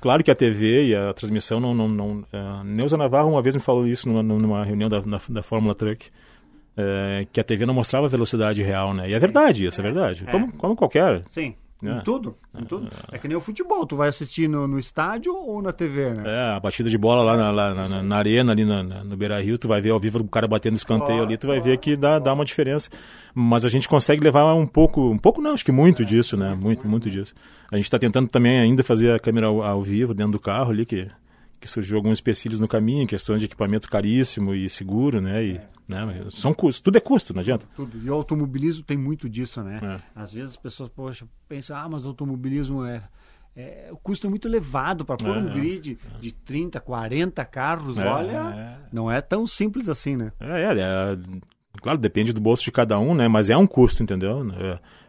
claro 0.00 0.24
que 0.24 0.32
a 0.32 0.34
TV 0.34 0.88
e 0.88 0.96
a 0.96 1.14
transmissão 1.14 1.60
não... 1.60 1.72
não, 1.72 1.86
não 1.86 2.10
uh, 2.32 2.64
Neuza 2.64 2.96
Navarro 2.96 3.30
uma 3.30 3.40
vez 3.40 3.54
me 3.54 3.62
falou 3.62 3.86
isso 3.86 4.08
numa, 4.08 4.20
numa 4.24 4.64
reunião 4.64 4.88
da, 4.88 4.98
da, 4.98 5.20
da 5.28 5.42
Fórmula 5.44 5.76
Truck, 5.76 6.10
é, 6.76 7.24
que 7.32 7.38
a 7.38 7.44
TV 7.44 7.64
não 7.66 7.74
mostrava 7.74 8.06
a 8.06 8.08
velocidade 8.08 8.64
real, 8.64 8.92
né? 8.92 9.08
E 9.08 9.14
é 9.14 9.18
verdade, 9.20 9.64
isso 9.64 9.80
é, 9.80 9.84
verdade. 9.84 10.24
Como, 10.24 10.52
como 10.54 10.74
qualquer... 10.74 11.22
Sim. 11.28 11.54
Em 11.82 11.88
é. 11.88 12.00
tudo, 12.00 12.36
em 12.58 12.64
tudo. 12.64 12.88
É. 13.10 13.18
que 13.18 13.26
nem 13.26 13.36
o 13.36 13.40
futebol, 13.40 13.86
tu 13.86 13.96
vai 13.96 14.08
assistir 14.08 14.48
no, 14.48 14.68
no 14.68 14.78
estádio 14.78 15.34
ou 15.34 15.62
na 15.62 15.72
TV, 15.72 16.10
né? 16.10 16.22
É, 16.26 16.56
a 16.56 16.60
batida 16.60 16.90
de 16.90 16.98
bola 16.98 17.22
lá 17.22 17.36
na, 17.36 17.50
lá, 17.50 17.74
na, 17.74 18.02
na, 18.02 18.16
arena, 18.16 18.52
ali 18.52 18.64
na, 18.64 18.82
no 18.82 19.16
Beira 19.16 19.40
Rio, 19.40 19.56
tu 19.56 19.66
vai 19.66 19.80
ver 19.80 19.90
ao 19.90 19.98
vivo 19.98 20.18
o 20.18 20.28
cara 20.28 20.46
batendo 20.46 20.76
escanteio 20.76 21.22
ali, 21.22 21.38
tu 21.38 21.46
vai 21.46 21.60
ver 21.60 21.78
que 21.78 21.96
dá, 21.96 22.18
dá 22.18 22.32
uma 22.32 22.44
diferença. 22.44 22.90
Mas 23.34 23.64
a 23.64 23.68
gente 23.68 23.88
consegue 23.88 24.22
levar 24.22 24.52
um 24.54 24.66
pouco, 24.66 25.10
um 25.10 25.18
pouco 25.18 25.40
não, 25.40 25.52
acho 25.52 25.64
que 25.64 25.72
muito 25.72 26.04
disso, 26.04 26.36
né? 26.36 26.54
Muito, 26.54 26.86
muito 26.86 27.08
disso. 27.08 27.34
A 27.72 27.76
gente 27.76 27.84
está 27.84 27.98
tentando 27.98 28.28
também 28.28 28.58
ainda 28.60 28.82
fazer 28.82 29.12
a 29.12 29.18
câmera 29.18 29.46
ao, 29.46 29.62
ao 29.62 29.82
vivo 29.82 30.12
dentro 30.12 30.32
do 30.32 30.40
carro 30.40 30.70
ali, 30.70 30.84
que 30.84 31.08
que 31.60 31.68
surgiu 31.68 31.96
alguns 31.96 32.20
empecilhos 32.20 32.58
no 32.58 32.66
caminho, 32.66 33.06
questão 33.06 33.36
de 33.36 33.44
equipamento 33.44 33.88
caríssimo 33.88 34.54
e 34.54 34.68
seguro, 34.68 35.20
né? 35.20 35.44
E, 35.44 35.56
é. 35.56 35.68
né? 35.86 36.24
São 36.30 36.54
custos, 36.54 36.80
tudo 36.80 36.96
é 36.96 37.00
custo, 37.00 37.34
não 37.34 37.40
adianta. 37.40 37.66
Tudo. 37.76 38.00
E 38.02 38.08
o 38.08 38.14
automobilismo 38.14 38.82
tem 38.82 38.96
muito 38.96 39.28
disso, 39.28 39.62
né? 39.62 39.80
É. 39.82 40.20
Às 40.20 40.32
vezes 40.32 40.50
as 40.50 40.56
pessoas, 40.56 40.88
poxa, 40.88 41.28
pensam, 41.46 41.76
ah, 41.76 41.88
mas 41.88 42.06
o 42.06 42.08
automobilismo 42.08 42.84
é, 42.84 43.02
é, 43.54 43.88
o 43.92 43.96
custo 43.96 44.26
é 44.26 44.30
muito 44.30 44.48
elevado 44.48 45.04
para 45.04 45.16
pôr 45.16 45.36
é, 45.36 45.38
um 45.38 45.50
grid 45.50 45.98
é. 46.16 46.18
de 46.18 46.32
30, 46.32 46.80
40 46.80 47.44
carros, 47.44 47.98
é, 47.98 48.06
olha, 48.06 48.78
não 48.90 49.10
é 49.10 49.20
tão 49.20 49.46
simples 49.46 49.88
assim, 49.88 50.16
né? 50.16 50.32
É, 50.40 50.62
é, 50.62 51.18
claro, 51.82 51.98
depende 51.98 52.32
do 52.32 52.40
bolso 52.40 52.64
de 52.64 52.72
cada 52.72 52.98
um, 52.98 53.14
né? 53.14 53.28
Mas 53.28 53.50
é 53.50 53.56
um 53.56 53.66
custo, 53.66 54.02
entendeu? 54.02 54.42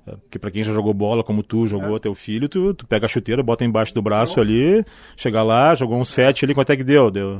Porque 0.06 0.40
para 0.40 0.50
quem 0.50 0.64
já 0.64 0.74
jogou 0.74 0.94
bola, 0.94 1.24
como 1.24 1.44
tu 1.44 1.68
jogou, 1.68 1.96
é. 1.96 2.00
teu 2.00 2.16
filho, 2.16 2.50
tu, 2.50 2.74
tu 2.74 2.88
pega 2.88 3.06
a 3.06 3.10
chuteira, 3.10 3.44
bota 3.44 3.64
embaixo 3.64 3.94
do 3.94 4.02
braço 4.02 4.42
ali, 4.42 4.84
chega 5.16 5.44
lá, 5.44 5.76
jogou 5.76 6.00
um 6.00 6.04
set 6.04 6.44
ali, 6.44 6.56
quanto 6.56 6.72
é 6.72 6.78
que 6.78 6.84
deu? 6.84 7.12
deu, 7.12 7.40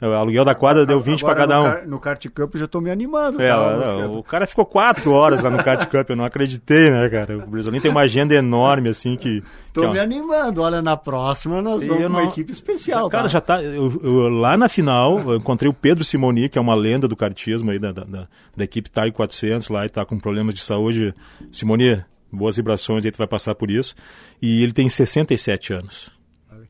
deu 0.00 0.14
aluguel 0.14 0.44
da 0.44 0.54
quadra 0.54 0.84
deu 0.84 1.00
20 1.00 1.24
para 1.24 1.34
cada 1.34 1.60
um. 1.60 1.64
Car, 1.64 1.88
no 1.88 2.00
kart 2.00 2.28
cup 2.28 2.54
eu 2.54 2.60
já 2.60 2.66
tô 2.66 2.80
me 2.80 2.90
animando. 2.90 3.40
É, 3.40 3.48
tá, 3.48 4.08
o 4.08 4.22
cara 4.22 4.46
ficou 4.46 4.66
quatro 4.66 5.12
horas 5.12 5.42
lá 5.42 5.50
no 5.50 5.62
kart 5.62 5.86
cup, 5.86 6.10
eu 6.10 6.16
não 6.16 6.24
acreditei, 6.24 6.90
né, 6.90 7.08
cara? 7.08 7.38
O 7.38 7.46
Brizolim 7.46 7.80
tem 7.80 7.90
uma 7.90 8.02
agenda 8.02 8.34
enorme, 8.34 8.88
assim, 8.88 9.16
que... 9.16 9.42
Tô 9.72 9.80
que, 9.80 9.88
me 9.88 9.98
ó, 9.98 10.02
animando, 10.02 10.62
olha, 10.62 10.80
na 10.80 10.96
próxima 10.96 11.60
nós 11.60 11.84
vamos 11.84 12.04
com 12.04 12.08
uma 12.08 12.24
equipe 12.24 12.52
especial, 12.52 13.08
Cara, 13.08 13.24
tá? 13.24 13.28
já 13.28 13.40
tá, 13.40 13.60
eu, 13.60 14.00
eu, 14.02 14.28
lá 14.28 14.56
na 14.56 14.68
final, 14.68 15.18
eu 15.18 15.36
encontrei 15.36 15.68
o 15.68 15.74
Pedro 15.74 16.04
Simoni, 16.04 16.48
que 16.48 16.56
é 16.56 16.60
uma 16.60 16.76
lenda 16.76 17.08
do 17.08 17.16
kartismo 17.16 17.72
aí, 17.72 17.78
da, 17.78 17.90
da, 17.90 18.04
da, 18.04 18.28
da 18.56 18.64
equipe 18.64 18.88
TAI 18.88 19.10
400 19.10 19.68
lá, 19.70 19.84
e 19.84 19.88
tá 19.88 20.04
com 20.04 20.16
problemas 20.16 20.54
de 20.54 20.62
saúde. 20.62 21.12
Simoni, 21.50 21.83
boas 22.32 22.56
vibrações, 22.56 23.04
aí 23.04 23.10
tu 23.10 23.18
vai 23.18 23.26
passar 23.26 23.54
por 23.54 23.70
isso. 23.70 23.94
E 24.40 24.62
ele 24.62 24.72
tem 24.72 24.88
67 24.88 25.72
anos. 25.72 26.10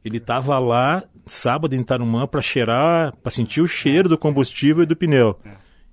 Ele 0.04 0.18
estava 0.18 0.58
lá 0.58 1.02
sábado 1.26 1.74
em 1.74 1.82
Tarumã 1.82 2.26
para 2.26 2.42
cheirar, 2.42 3.14
para 3.22 3.30
sentir 3.30 3.62
o 3.62 3.66
cheiro 3.66 4.08
do 4.08 4.18
combustível 4.18 4.82
e 4.82 4.86
do 4.86 4.94
pneu. 4.94 5.38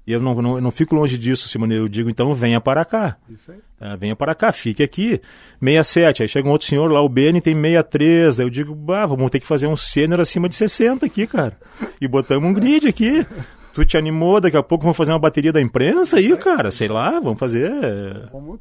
E 0.05 0.12
eu 0.13 0.19
não, 0.19 0.34
não, 0.36 0.55
eu 0.55 0.62
não 0.62 0.71
fico 0.71 0.95
longe 0.95 1.17
disso, 1.17 1.47
Simone. 1.47 1.75
Eu 1.75 1.88
digo, 1.88 2.10
então 2.10 2.34
venha 2.34 2.60
para 2.60 2.84
cá. 2.84 3.17
Isso 3.29 3.51
aí. 3.51 3.60
É, 3.79 3.95
venha 3.95 4.15
para 4.15 4.36
cá, 4.36 4.51
fique 4.51 4.84
aqui. 4.84 5.21
67. 5.60 6.23
Aí 6.23 6.27
chega 6.27 6.47
um 6.47 6.51
outro 6.51 6.67
senhor 6.67 6.91
lá, 6.91 7.01
o 7.01 7.07
Beni 7.07 7.39
tem 7.39 7.55
63. 7.55 8.39
Aí 8.39 8.45
eu 8.45 8.49
digo, 8.49 8.75
bah, 8.75 9.05
vamos 9.05 9.29
ter 9.31 9.39
que 9.39 9.47
fazer 9.47 9.67
um 9.67 9.75
sênior 9.75 10.19
acima 10.19 10.49
de 10.49 10.55
60 10.55 11.05
aqui, 11.05 11.27
cara. 11.27 11.57
E 11.99 12.07
botamos 12.07 12.49
um 12.49 12.53
grid 12.53 12.88
aqui. 12.88 13.25
Tu 13.73 13.86
te 13.86 13.97
animou, 13.97 14.41
daqui 14.41 14.57
a 14.57 14.63
pouco 14.63 14.84
vamos 14.84 14.97
fazer 14.97 15.13
uma 15.13 15.19
bateria 15.19 15.53
da 15.53 15.62
imprensa 15.62 16.17
aí, 16.17 16.36
cara. 16.36 16.71
Sei 16.71 16.88
lá, 16.88 17.19
vamos 17.19 17.39
fazer. 17.39 17.71
Vamos 18.31 18.60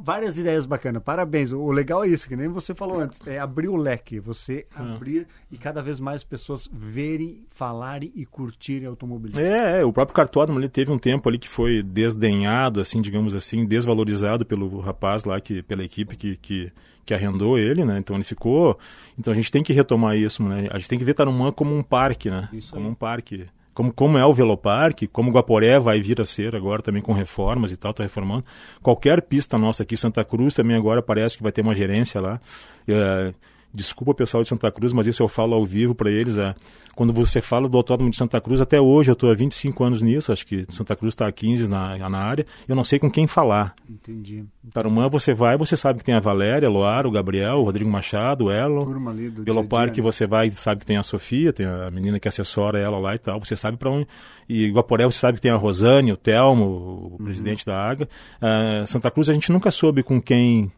Várias 0.00 0.38
ideias 0.38 0.66
bacanas, 0.66 1.02
parabéns. 1.02 1.52
O 1.52 1.70
legal 1.70 2.04
é 2.04 2.08
isso, 2.08 2.28
que 2.28 2.36
nem 2.36 2.48
você 2.48 2.74
falou 2.74 3.00
antes, 3.00 3.20
é 3.26 3.38
abrir 3.38 3.68
o 3.68 3.76
leque, 3.76 4.18
você 4.18 4.66
hum. 4.78 4.94
abrir 4.94 5.26
e 5.50 5.56
cada 5.56 5.82
vez 5.82 6.00
mais 6.00 6.24
pessoas 6.24 6.68
verem, 6.72 7.44
falarem 7.50 8.12
e 8.14 8.26
curtirem 8.26 8.86
automobilismo. 8.86 9.40
É, 9.40 9.80
é, 9.80 9.84
o 9.84 9.92
próprio 9.92 10.14
Cartódromo 10.14 10.58
ele 10.58 10.68
teve 10.68 10.90
um 10.90 10.98
tempo 10.98 11.28
ali 11.28 11.38
que 11.38 11.48
foi 11.48 11.82
desdenhado, 11.82 12.80
assim, 12.80 13.00
digamos 13.00 13.34
assim, 13.34 13.64
desvalorizado 13.64 14.44
pelo 14.44 14.80
rapaz 14.80 15.24
lá, 15.24 15.40
que, 15.40 15.62
pela 15.62 15.84
equipe 15.84 16.16
que, 16.16 16.36
que, 16.36 16.72
que 17.04 17.14
arrendou 17.14 17.58
ele, 17.58 17.84
né? 17.84 17.98
Então 17.98 18.16
ele 18.16 18.24
ficou. 18.24 18.78
Então 19.18 19.32
a 19.32 19.36
gente 19.36 19.50
tem 19.50 19.62
que 19.62 19.72
retomar 19.72 20.16
isso, 20.16 20.42
né? 20.42 20.68
A 20.70 20.78
gente 20.78 20.88
tem 20.88 20.98
que 20.98 21.04
ver 21.04 21.14
Tarumã 21.14 21.52
como 21.52 21.76
um 21.76 21.82
parque, 21.82 22.30
né? 22.30 22.48
Isso 22.52 22.72
como 22.72 22.86
aí. 22.86 22.92
um 22.92 22.94
parque 22.94 23.46
como, 23.74 23.92
como 23.92 24.18
é 24.18 24.24
o 24.24 24.32
Velopark, 24.32 25.06
como 25.12 25.30
o 25.30 25.32
Guaporé 25.32 25.78
vai 25.78 26.00
vir 26.00 26.20
a 26.20 26.24
ser 26.24 26.54
agora 26.54 26.82
também 26.82 27.02
com 27.02 27.12
reformas 27.12 27.72
e 27.72 27.76
tal, 27.76 27.90
está 27.90 28.02
reformando. 28.02 28.44
Qualquer 28.82 29.22
pista 29.22 29.58
nossa 29.58 29.82
aqui, 29.82 29.96
Santa 29.96 30.24
Cruz 30.24 30.54
também 30.54 30.76
agora 30.76 31.02
parece 31.02 31.36
que 31.36 31.42
vai 31.42 31.52
ter 31.52 31.62
uma 31.62 31.74
gerência 31.74 32.20
lá. 32.20 32.40
É, 32.86 33.32
Desculpa 33.74 34.12
o 34.12 34.14
pessoal 34.14 34.42
de 34.42 34.48
Santa 34.48 34.70
Cruz, 34.70 34.92
mas 34.92 35.06
isso 35.06 35.22
eu 35.22 35.28
falo 35.28 35.54
ao 35.54 35.64
vivo 35.64 35.94
para 35.94 36.10
eles. 36.10 36.36
É, 36.36 36.54
quando 36.94 37.12
você 37.12 37.40
fala 37.40 37.68
do 37.68 37.76
Autódromo 37.76 38.10
de 38.10 38.16
Santa 38.16 38.40
Cruz, 38.40 38.60
até 38.60 38.80
hoje 38.80 39.10
eu 39.10 39.14
estou 39.14 39.30
há 39.30 39.34
25 39.34 39.82
anos 39.82 40.02
nisso, 40.02 40.30
acho 40.30 40.46
que 40.46 40.66
Santa 40.68 40.94
Cruz 40.94 41.12
está 41.12 41.26
há 41.26 41.32
15 41.32 41.70
na, 41.70 41.96
na 42.08 42.18
área, 42.18 42.46
eu 42.68 42.76
não 42.76 42.84
sei 42.84 42.98
com 42.98 43.10
quem 43.10 43.26
falar. 43.26 43.74
Entendi. 43.88 44.44
Tarumã 44.72 45.08
você 45.08 45.32
vai, 45.32 45.56
você 45.56 45.76
sabe 45.76 46.00
que 46.00 46.04
tem 46.04 46.14
a 46.14 46.20
Valéria, 46.20 46.68
Loar, 46.68 47.06
o 47.06 47.10
Gabriel, 47.10 47.58
o 47.58 47.64
Rodrigo 47.64 47.90
Machado, 47.90 48.46
o 48.46 48.50
Elo. 48.50 48.86
Pelo 49.44 49.64
parque 49.64 50.00
você 50.00 50.26
vai, 50.26 50.50
sabe 50.50 50.80
que 50.80 50.86
tem 50.86 50.98
a 50.98 51.02
Sofia, 51.02 51.52
tem 51.52 51.64
a 51.66 51.90
menina 51.90 52.20
que 52.20 52.28
assessora 52.28 52.78
ela 52.78 52.98
lá 52.98 53.14
e 53.14 53.18
tal, 53.18 53.40
você 53.40 53.56
sabe 53.56 53.78
para 53.78 53.90
onde. 53.90 54.06
E 54.48 54.70
Guaporé 54.70 55.04
você 55.04 55.18
sabe 55.18 55.36
que 55.36 55.42
tem 55.42 55.50
a 55.50 55.56
Rosane, 55.56 56.12
o 56.12 56.16
Telmo, 56.16 56.64
o 56.64 57.12
uhum. 57.12 57.24
presidente 57.24 57.64
da 57.64 57.88
AGA. 57.88 58.08
Uh, 58.36 58.86
Santa 58.86 59.10
Cruz 59.10 59.30
a 59.30 59.32
gente 59.32 59.50
nunca 59.50 59.70
soube 59.70 60.02
com 60.02 60.20
quem 60.20 60.70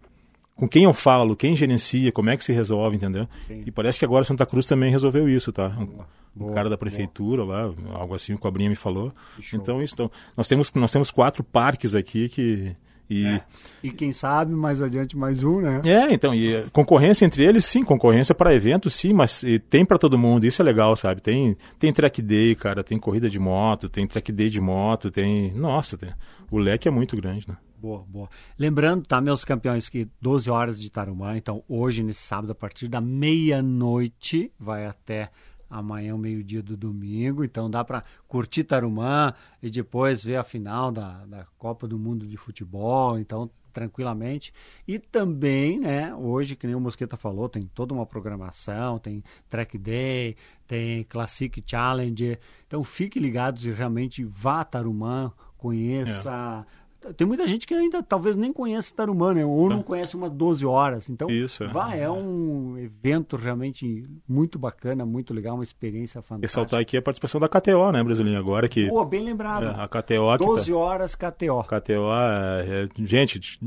com 0.57 0.69
quem 0.69 0.85
eu 0.85 0.93
falo, 0.93 1.35
quem 1.37 1.57
gerencia, 1.57 2.13
como 2.13 2.31
é 2.31 2.37
que 2.37 2.45
se 2.45 2.53
resolve, 2.53 2.97
entendeu? 2.97 3.29
Sim. 3.47 3.63
E 3.67 3.71
parece 3.71 3.99
que 3.99 4.05
agora 4.05 4.25
Santa 4.25 4.47
Cruz 4.47 4.67
também 4.67 4.91
resolveu 4.91 5.29
isso, 5.29 5.53
tá? 5.53 5.69
Um, 5.79 5.87
boa, 5.87 6.07
um 6.37 6.55
cara 6.55 6.71
da 6.71 6.79
prefeitura 6.79 7.45
boa. 7.45 7.67
lá, 7.67 7.99
algo 7.99 8.15
assim, 8.15 8.33
o 8.35 8.39
Cobrinha 8.39 8.71
me 8.71 8.77
falou. 8.77 9.13
Então, 9.53 9.83
isso, 9.83 9.95
então, 9.95 10.11
nós 10.37 10.47
temos 10.47 10.73
nós 10.75 10.93
temos 10.93 11.11
quatro 11.11 11.43
parques 11.43 11.95
aqui 11.95 12.29
que 12.29 12.77
E, 13.09 13.27
é. 13.27 13.43
e 13.83 13.91
quem 13.91 14.13
sabe 14.13 14.55
mais 14.55 14.81
adiante 14.81 15.17
mais 15.17 15.45
um, 15.45 15.61
né? 15.61 15.83
É, 15.85 16.13
então, 16.13 16.35
e 16.35 16.65
concorrência 16.73 17.25
entre 17.27 17.45
eles, 17.45 17.65
sim, 17.65 17.85
concorrência 17.85 18.35
para 18.35 18.55
eventos, 18.55 18.95
sim, 18.95 19.13
mas 19.13 19.45
tem 19.69 19.85
para 19.85 19.99
todo 19.99 20.17
mundo, 20.17 20.47
isso 20.47 20.63
é 20.63 20.65
legal, 20.65 20.97
sabe? 20.97 21.21
Tem, 21.21 21.57
tem 21.79 21.93
track 21.93 22.23
day, 22.23 22.55
cara, 22.55 22.83
tem 22.83 22.99
corrida 22.99 23.29
de 23.29 23.39
moto, 23.39 23.89
tem 23.89 24.07
track 24.07 24.33
day 24.33 24.49
de 24.49 24.61
moto, 24.61 25.11
tem. 25.11 25.53
Nossa, 25.53 25.99
tem, 25.99 26.11
o 26.51 26.59
leque 26.59 26.89
é 26.89 26.91
muito 26.91 27.15
grande, 27.17 27.47
né? 27.49 27.57
Boa, 27.85 28.03
boa. 28.09 28.31
Lembrando, 28.59 29.05
tá, 29.05 29.21
meus 29.21 29.45
campeões, 29.45 29.91
que 29.91 30.09
12 30.19 30.49
horas 30.49 30.81
de 30.81 30.89
Tarumã, 30.89 31.37
então 31.37 31.63
hoje, 31.69 32.03
nesse 32.03 32.23
sábado, 32.23 32.53
a 32.53 32.55
partir 32.55 32.89
da 32.89 32.99
meia-noite, 32.99 34.51
vai 34.59 34.87
até 34.87 35.31
amanhã, 35.69 36.17
meio-dia 36.17 36.63
do 36.63 36.79
domingo. 36.79 37.45
Então 37.45 37.69
dá 37.69 37.85
para 37.85 38.03
curtir 38.27 38.65
Tarumã 38.65 39.35
e 39.63 39.69
depois 39.69 40.25
ver 40.25 40.37
a 40.37 40.43
final 40.43 40.91
da, 40.91 41.27
da 41.27 41.45
Copa 41.59 41.87
do 41.87 41.99
Mundo 41.99 42.27
de 42.27 42.39
Futebol. 42.39 43.19
Então, 43.19 43.51
tranquilamente. 43.71 44.51
E 44.89 44.99
também, 44.99 45.79
né, 45.79 46.15
hoje, 46.15 46.57
que 46.57 46.67
nem 46.67 46.75
o 46.75 46.81
Mosqueta 46.81 47.19
falou, 47.19 47.51
tem 47.51 47.67
toda 47.75 47.93
uma 47.93 48.07
programação, 48.07 48.99
tem 48.99 49.23
Track 49.51 49.77
Day, 49.77 50.37
tem 50.67 51.05
Classic 51.05 51.63
Challenge. 51.67 52.39
Então 52.67 52.83
fique 52.83 53.21
ligados 53.21 53.67
e 53.67 53.73
realmente 53.73 54.25
vá 54.25 54.63
a 54.63 54.65
Tarumã, 54.65 55.31
conheça. 55.59 56.65
É 56.81 56.84
tem 57.13 57.27
muita 57.27 57.47
gente 57.47 57.67
que 57.67 57.75
ainda 57.75 58.03
talvez 58.03 58.37
nem 58.37 58.53
conhece 58.53 58.95
Tarumã, 58.95 59.35
né? 59.35 59.45
Ou 59.45 59.69
não 59.69 59.81
é. 59.81 59.83
conhece 59.83 60.17
umas 60.17 60.33
12 60.33 60.65
horas. 60.65 61.11
Então, 61.11 61.29
Isso, 61.29 61.69
vai, 61.69 62.01
é 62.01 62.11
um 62.11 62.79
evento 62.79 63.37
realmente 63.37 64.09
muito 64.29 64.59
bacana, 64.59 65.05
muito 65.05 65.35
legal, 65.35 65.55
uma 65.55 65.65
experiência 65.65 66.23
fantástica. 66.23 66.47
Ressaltar 66.47 66.81
aqui 66.81 66.97
a 66.97 67.03
participação 67.03 67.41
da 67.41 67.49
KTO, 67.49 67.93
né, 67.93 68.03
Brasilinho? 68.03 68.39
Agora 68.39 68.69
que. 68.69 68.89
Pô, 68.89 69.05
bem 69.05 69.25
lembrado. 69.25 69.67
É, 69.67 69.85
a 69.85 69.89
KTO. 69.89 70.39
12 70.39 70.71
tá... 70.71 70.77
horas 70.77 71.15
KTO. 71.15 71.65
KTO, 71.65 72.13
é, 72.13 72.85
é, 72.85 72.89
gente, 73.05 73.59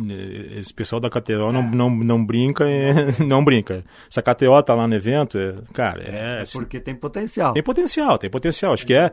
esse 0.55 0.73
pessoal 0.73 0.99
da 0.99 1.09
KTO 1.09 1.51
não, 1.51 1.63
não, 1.63 1.89
não 1.89 2.25
brinca, 2.25 2.65
não 3.27 3.43
brinca. 3.43 3.83
Se 4.09 4.19
a 4.19 4.23
KTO 4.23 4.61
tá 4.63 4.73
lá 4.73 4.87
no 4.87 4.95
evento, 4.95 5.37
cara, 5.73 6.03
é. 6.03 6.37
é 6.37 6.41
assim, 6.41 6.57
porque 6.57 6.79
tem 6.79 6.95
potencial. 6.95 7.53
Tem 7.53 7.63
potencial, 7.63 8.17
tem 8.17 8.29
potencial. 8.29 8.73
Acho 8.73 8.85
que 8.85 8.93
é, 8.93 9.11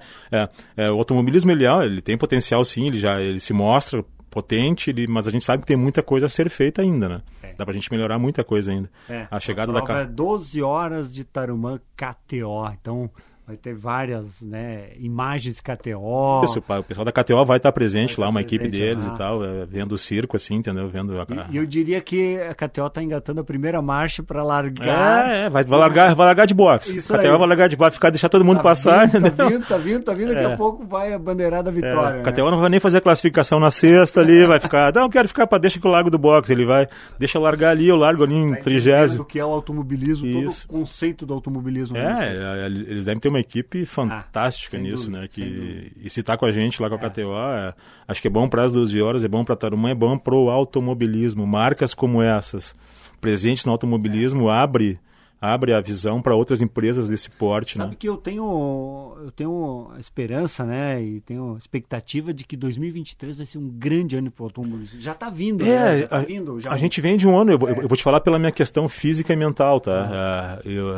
é, 0.77 0.91
o 0.91 0.99
automobilismo 0.99 1.51
ele, 1.51 1.65
ele 1.67 2.03
tem 2.03 2.17
potencial 2.17 2.65
sim, 2.65 2.87
ele 2.87 2.99
já 2.99 3.21
ele 3.21 3.41
se 3.41 3.53
mostra 3.53 4.05
potente, 4.35 4.91
ele, 4.91 5.07
mas 5.07 5.29
a 5.29 5.31
gente 5.31 5.45
sabe 5.45 5.63
que 5.63 5.69
tem 5.69 5.77
muita 5.77 6.03
coisa 6.03 6.27
a 6.27 6.29
ser 6.29 6.51
feita 6.51 6.83
ainda, 6.83 7.09
né? 7.09 7.23
É. 7.41 7.55
Dá 7.55 7.65
pra 7.65 7.73
gente 7.73 7.91
melhorar 7.93 8.19
muita 8.19 8.43
coisa 8.43 8.73
ainda. 8.73 8.91
É. 9.09 9.29
A 9.31 9.39
chegada 9.39 9.71
a 9.71 9.81
da 9.81 10.01
é 10.01 10.05
12 10.05 10.61
horas 10.61 11.15
de 11.15 11.25
Tarumã 11.25 11.81
KTO. 11.97 12.69
Então, 12.73 13.09
Vai 13.47 13.59
ter 13.59 13.75
várias 13.75 14.41
né, 14.41 14.87
imagens 14.99 15.61
KTO. 15.61 16.45
Isso, 16.45 16.61
o 16.67 16.83
pessoal 16.83 17.05
da 17.05 17.13
KTO 17.13 17.45
vai 17.45 17.59
estar 17.59 17.71
presente 17.73 18.17
vai 18.17 18.25
lá, 18.25 18.31
uma 18.31 18.41
equipe 18.41 18.67
deles 18.69 19.05
e 19.05 19.15
tal, 19.19 19.45
é, 19.45 19.67
vendo 19.67 19.93
o 19.93 19.99
circo, 19.99 20.37
assim, 20.37 20.55
entendeu? 20.55 20.89
Vendo 20.89 21.21
a... 21.21 21.27
E 21.51 21.59
eu 21.59 21.67
diria 21.67 22.01
que 22.01 22.39
a 22.41 22.55
KTO 22.55 22.87
está 22.87 23.03
engatando 23.03 23.43
a 23.43 23.45
primeira 23.45 23.83
marcha 23.83 24.23
para 24.23 24.43
largar. 24.43 25.29
É, 25.29 25.45
é, 25.45 25.51
vai, 25.51 25.63
vai, 25.63 25.79
largar, 25.79 26.15
vai 26.15 26.27
largar 26.27 26.47
de 26.47 26.55
boxe. 26.55 26.97
Isso 26.97 27.15
a 27.15 27.19
KTO 27.19 27.33
aí. 27.33 27.39
vai 27.39 27.49
largar 27.49 27.69
de 27.69 27.77
boxe, 27.77 27.93
ficar, 27.93 28.09
deixar 28.09 28.31
todo 28.31 28.47
mundo 28.47 28.57
tá 28.57 28.63
passar. 28.63 29.09
Vindo, 29.09 29.31
tá 29.31 29.45
vindo, 29.45 29.67
tá 29.67 29.77
vindo, 29.77 30.03
tá 30.05 30.15
vindo, 30.15 30.29
daqui 30.33 30.47
é. 30.47 30.55
a 30.55 30.57
pouco 30.57 30.87
vai 30.87 31.13
a 31.13 31.19
bandeirada 31.19 31.71
vitória. 31.71 32.17
É, 32.17 32.21
a 32.21 32.33
KTO 32.33 32.47
né? 32.47 32.51
não 32.51 32.61
vai 32.61 32.71
nem 32.71 32.81
fazer 32.81 32.97
a 32.97 33.03
classificação 33.03 33.61
na 33.61 33.71
sexta 33.71 34.23
ali, 34.23 34.47
vai 34.47 34.59
ficar, 34.59 34.91
não, 34.95 35.11
quero 35.11 35.29
ficar 35.29 35.47
para 35.47 35.59
deixa 35.59 35.79
que 35.79 35.87
eu 35.87 35.91
largo 35.91 36.09
do 36.09 36.17
boxe. 36.17 36.51
Ele 36.51 36.65
vai, 36.65 36.89
deixa 37.19 37.37
eu 37.37 37.43
largar 37.43 37.73
ali, 37.73 37.89
eu 37.89 37.97
largo 37.97 38.25
ali 38.25 38.37
em 38.37 38.55
tá 38.55 38.61
trigésimo. 38.63 39.21
o 39.21 39.27
que 39.27 39.39
é 39.39 39.45
o 39.45 39.51
automobilismo, 39.51 40.27
Isso. 40.27 40.67
todo 40.67 40.79
o 40.79 40.81
conceito 40.81 41.27
do 41.27 41.35
automobilismo. 41.35 41.95
É, 41.99 42.65
é, 42.65 42.67
eles 42.67 43.05
devem 43.05 43.21
ter 43.21 43.34
uma 43.35 43.41
equipe 43.41 43.85
fantástica 43.85 44.77
ah, 44.77 44.81
nisso, 44.81 45.05
dúvida, 45.05 45.21
né? 45.21 45.29
Que, 45.29 45.93
e 46.01 46.09
se 46.09 46.23
tá 46.23 46.37
com 46.37 46.47
a 46.47 46.53
gente 46.53 46.81
lá 46.81 46.89
com 46.89 46.95
a 46.95 46.99
é. 46.99 47.11
KTO, 47.11 47.35
é, 47.35 47.75
acho 48.09 48.23
que 48.23 48.29
é 48.29 48.31
bom 48.31 48.49
para 48.49 48.63
as 48.63 48.73
12 48.73 49.01
horas, 49.03 49.25
é 49.25 49.29
bom 49.29 49.45
para 49.45 49.57
Tarumã, 49.57 49.91
é 49.91 49.95
bom 49.95 50.17
para 50.17 50.35
o 50.35 50.51
automobilismo. 50.51 51.47
Marcas 51.47 51.93
como 51.93 52.23
essas, 52.23 52.75
presentes 53.21 53.67
no 53.67 53.73
automobilismo, 53.73 54.49
abre 54.49 54.99
abre 55.45 55.75
a 55.75 55.81
visão 55.81 56.23
para 56.23 56.35
outras 56.35 56.63
empresas 56.63 57.09
desse 57.09 57.29
porte, 57.29 57.77
Sabe 57.77 57.91
né? 57.91 57.97
que 57.99 58.09
eu 58.09 58.17
tenho 58.17 59.15
eu 59.23 59.31
tenho 59.31 59.91
esperança, 59.99 60.65
né, 60.65 61.03
e 61.03 61.21
tenho 61.21 61.57
expectativa 61.59 62.33
de 62.33 62.45
que 62.45 62.57
2023 62.57 63.37
vai 63.37 63.45
ser 63.45 63.59
um 63.59 63.69
grande 63.69 64.17
ano 64.17 64.31
para 64.31 64.43
o 64.43 64.47
automobilismo. 64.47 65.01
Já 65.01 65.13
está 65.13 65.29
vindo, 65.29 65.63
é, 65.63 65.67
né? 65.67 65.99
Já 65.99 66.09
tá 66.09 66.17
a, 66.17 66.21
vindo. 66.21 66.61
Já... 66.61 66.73
A 66.73 66.77
gente 66.79 66.99
vem 67.01 67.19
de 67.19 67.29
um 67.29 67.39
ano, 67.39 67.53
eu, 67.53 67.69
é. 67.69 67.73
eu, 67.73 67.89
vou 67.89 67.97
te 67.97 68.03
falar 68.03 68.21
pela 68.21 68.39
minha 68.39 68.53
questão 68.53 68.89
física 68.89 69.35
e 69.35 69.37
mental, 69.37 69.81
tá? 69.81 70.61
É. 70.65 70.69
eu, 70.69 70.89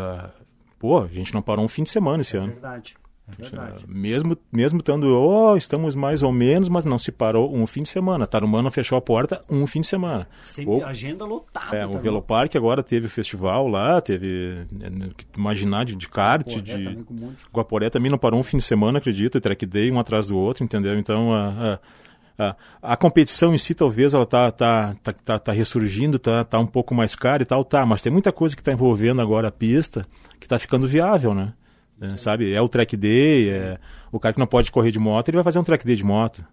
pô, 0.78 1.02
a 1.02 1.08
gente 1.08 1.32
não 1.34 1.42
parou 1.42 1.64
um 1.64 1.68
fim 1.68 1.82
de 1.82 1.90
semana 1.90 2.20
esse 2.20 2.36
é 2.36 2.40
ano. 2.40 2.52
Verdade. 2.52 2.96
É 3.28 3.42
verdade. 3.42 3.84
Mesmo, 3.88 4.38
mesmo 4.52 4.78
estando, 4.78 5.04
oh, 5.18 5.56
estamos 5.56 5.96
mais 5.96 6.22
ou 6.22 6.30
menos, 6.30 6.68
mas 6.68 6.84
não 6.84 6.96
se 6.96 7.10
parou 7.10 7.52
um 7.52 7.66
fim 7.66 7.82
de 7.82 7.88
semana. 7.88 8.24
Tarumana 8.24 8.70
fechou 8.70 8.96
a 8.96 9.00
porta 9.00 9.40
um 9.50 9.66
fim 9.66 9.80
de 9.80 9.88
semana. 9.88 10.28
Sempre 10.42 10.74
o, 10.74 10.84
agenda 10.84 11.24
lotada. 11.24 11.76
É, 11.76 11.84
o 11.84 11.98
Velopark 11.98 12.54
agora 12.54 12.84
teve 12.84 13.06
o 13.06 13.10
festival 13.10 13.66
lá, 13.66 14.00
teve, 14.00 14.64
né, 14.70 15.10
imaginar, 15.36 15.84
de, 15.84 15.96
de 15.96 16.08
kart, 16.08 16.46
Guaporé 16.46 16.62
de... 16.62 16.72
Também 16.72 17.06
um 17.10 17.34
Guaporé 17.52 17.90
também 17.90 18.10
não 18.10 18.18
parou 18.18 18.38
um 18.38 18.44
fim 18.44 18.58
de 18.58 18.62
semana, 18.62 18.98
acredito, 18.98 19.38
e 19.38 19.40
track 19.40 19.66
day 19.66 19.90
um 19.90 19.98
atrás 19.98 20.28
do 20.28 20.38
outro, 20.38 20.62
entendeu? 20.62 20.96
Então, 20.96 21.32
a, 21.32 21.48
a, 21.48 21.78
a 22.82 22.96
competição 22.96 23.54
em 23.54 23.58
si 23.58 23.74
talvez 23.74 24.12
ela 24.14 24.26
tá, 24.26 24.50
tá, 24.50 24.94
tá, 25.02 25.12
tá, 25.12 25.38
tá 25.38 25.52
ressurgindo, 25.52 26.18
tá, 26.18 26.44
tá 26.44 26.58
um 26.58 26.66
pouco 26.66 26.94
mais 26.94 27.14
cara 27.14 27.42
e 27.42 27.46
tal, 27.46 27.64
tá, 27.64 27.84
mas 27.86 28.02
tem 28.02 28.12
muita 28.12 28.30
coisa 28.32 28.54
que 28.54 28.60
está 28.60 28.72
envolvendo 28.72 29.22
agora 29.22 29.48
a 29.48 29.52
pista 29.52 30.02
que 30.38 30.46
está 30.46 30.58
ficando 30.58 30.86
viável, 30.86 31.34
né? 31.34 31.54
É, 32.00 32.16
sabe? 32.18 32.52
É 32.52 32.60
o 32.60 32.68
track 32.68 32.96
day, 32.96 33.50
é... 33.50 33.78
o 34.12 34.20
cara 34.20 34.34
que 34.34 34.38
não 34.38 34.46
pode 34.46 34.70
correr 34.70 34.90
de 34.90 34.98
moto, 34.98 35.28
ele 35.28 35.36
vai 35.36 35.44
fazer 35.44 35.58
um 35.58 35.64
track 35.64 35.84
day 35.86 35.96
de 35.96 36.04
moto. 36.04 36.44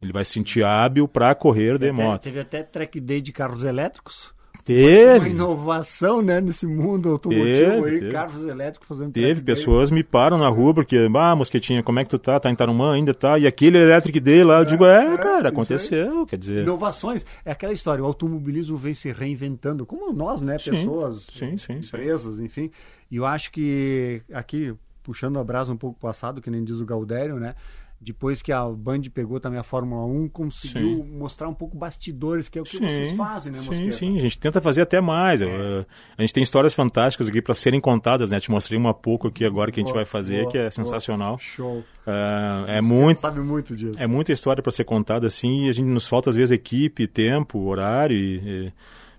Ele 0.00 0.12
vai 0.12 0.24
se 0.24 0.32
sentir 0.32 0.64
hábil 0.64 1.06
para 1.06 1.34
correr 1.34 1.72
teve 1.72 1.78
de 1.78 1.90
até, 1.90 2.02
moto. 2.02 2.22
Teve 2.22 2.40
até 2.40 2.62
track 2.62 2.98
day 2.98 3.20
de 3.20 3.32
carros 3.32 3.64
elétricos. 3.64 4.32
Teve. 4.70 5.18
Uma 5.18 5.28
inovação, 5.28 6.22
né, 6.22 6.40
nesse 6.40 6.64
mundo 6.64 7.10
automotivo 7.10 7.82
teve, 7.82 7.88
aí, 7.88 7.98
teve. 7.98 8.12
carros 8.12 8.44
elétricos 8.44 8.86
fazendo 8.86 9.12
Teve, 9.12 9.42
pessoas 9.42 9.90
me 9.90 10.04
param 10.04 10.38
na 10.38 10.48
rua 10.48 10.72
porque, 10.72 11.08
ah, 11.12 11.34
Mosquetinha, 11.34 11.82
como 11.82 11.98
é 11.98 12.04
que 12.04 12.10
tu 12.10 12.20
tá? 12.20 12.38
Tá 12.38 12.48
em 12.48 12.54
Tarumã 12.54 12.94
ainda, 12.94 13.12
tá? 13.12 13.36
E 13.36 13.48
aquele 13.48 13.78
Electric 13.78 14.20
Day 14.20 14.44
lá, 14.44 14.58
eu 14.58 14.62
é, 14.62 14.64
digo, 14.64 14.84
é, 14.84 15.14
é 15.14 15.18
cara, 15.18 15.48
aconteceu, 15.48 16.24
quer 16.24 16.38
dizer... 16.38 16.62
Inovações, 16.62 17.26
é 17.44 17.50
aquela 17.50 17.72
história, 17.72 18.04
o 18.04 18.06
automobilismo 18.06 18.76
vem 18.76 18.94
se 18.94 19.10
reinventando, 19.10 19.84
como 19.84 20.12
nós, 20.12 20.40
né, 20.40 20.54
pessoas, 20.54 21.26
sim, 21.28 21.56
sim, 21.56 21.72
empresas, 21.72 22.38
enfim, 22.38 22.70
e 23.10 23.16
eu 23.16 23.26
acho 23.26 23.50
que 23.50 24.22
aqui, 24.32 24.72
puxando 25.02 25.40
a 25.40 25.44
brasa 25.44 25.72
um 25.72 25.76
pouco 25.76 25.98
passado, 25.98 26.40
que 26.40 26.48
nem 26.48 26.62
diz 26.62 26.78
o 26.78 26.86
Galdério, 26.86 27.40
né, 27.40 27.56
depois 28.00 28.40
que 28.40 28.50
a 28.50 28.64
Band 28.64 29.02
pegou 29.12 29.38
também 29.38 29.60
a 29.60 29.62
Fórmula 29.62 30.06
1, 30.06 30.28
conseguiu 30.28 31.04
sim. 31.04 31.18
mostrar 31.18 31.48
um 31.48 31.54
pouco 31.54 31.76
bastidores, 31.76 32.48
que 32.48 32.58
é 32.58 32.62
o 32.62 32.64
que 32.64 32.78
sim, 32.78 32.88
vocês 32.88 33.12
fazem, 33.12 33.52
né, 33.52 33.58
Mosqueta? 33.58 33.90
Sim, 33.90 33.90
sim, 33.90 34.16
a 34.16 34.20
gente 34.22 34.38
tenta 34.38 34.58
fazer 34.58 34.80
até 34.80 35.02
mais. 35.02 35.42
É. 35.42 35.86
A 36.16 36.22
gente 36.22 36.32
tem 36.32 36.42
histórias 36.42 36.72
fantásticas 36.72 37.28
aqui 37.28 37.42
para 37.42 37.52
serem 37.52 37.78
contadas, 37.78 38.30
né? 38.30 38.40
Te 38.40 38.50
mostrei 38.50 38.78
uma 38.78 38.94
pouco 38.94 39.28
aqui 39.28 39.44
agora 39.44 39.70
que 39.70 39.80
a 39.80 39.84
gente 39.84 39.92
vai 39.92 40.06
fazer, 40.06 40.40
boa, 40.40 40.50
que 40.50 40.56
é 40.56 40.70
sensacional. 40.70 41.32
Boa. 41.32 41.40
Show. 41.40 41.84
É, 42.06 42.78
é 42.78 42.80
muito, 42.80 43.20
sabe 43.20 43.40
muito 43.40 43.76
disso. 43.76 43.98
É 43.98 44.06
muita 44.06 44.32
história 44.32 44.62
para 44.62 44.72
ser 44.72 44.84
contada 44.84 45.26
assim, 45.26 45.66
e 45.66 45.68
a 45.68 45.72
gente 45.72 45.86
nos 45.86 46.08
falta 46.08 46.30
às 46.30 46.36
vezes 46.36 46.52
equipe, 46.52 47.06
tempo, 47.06 47.58
horário 47.58 48.16
e, 48.16 48.36
e 48.38 48.72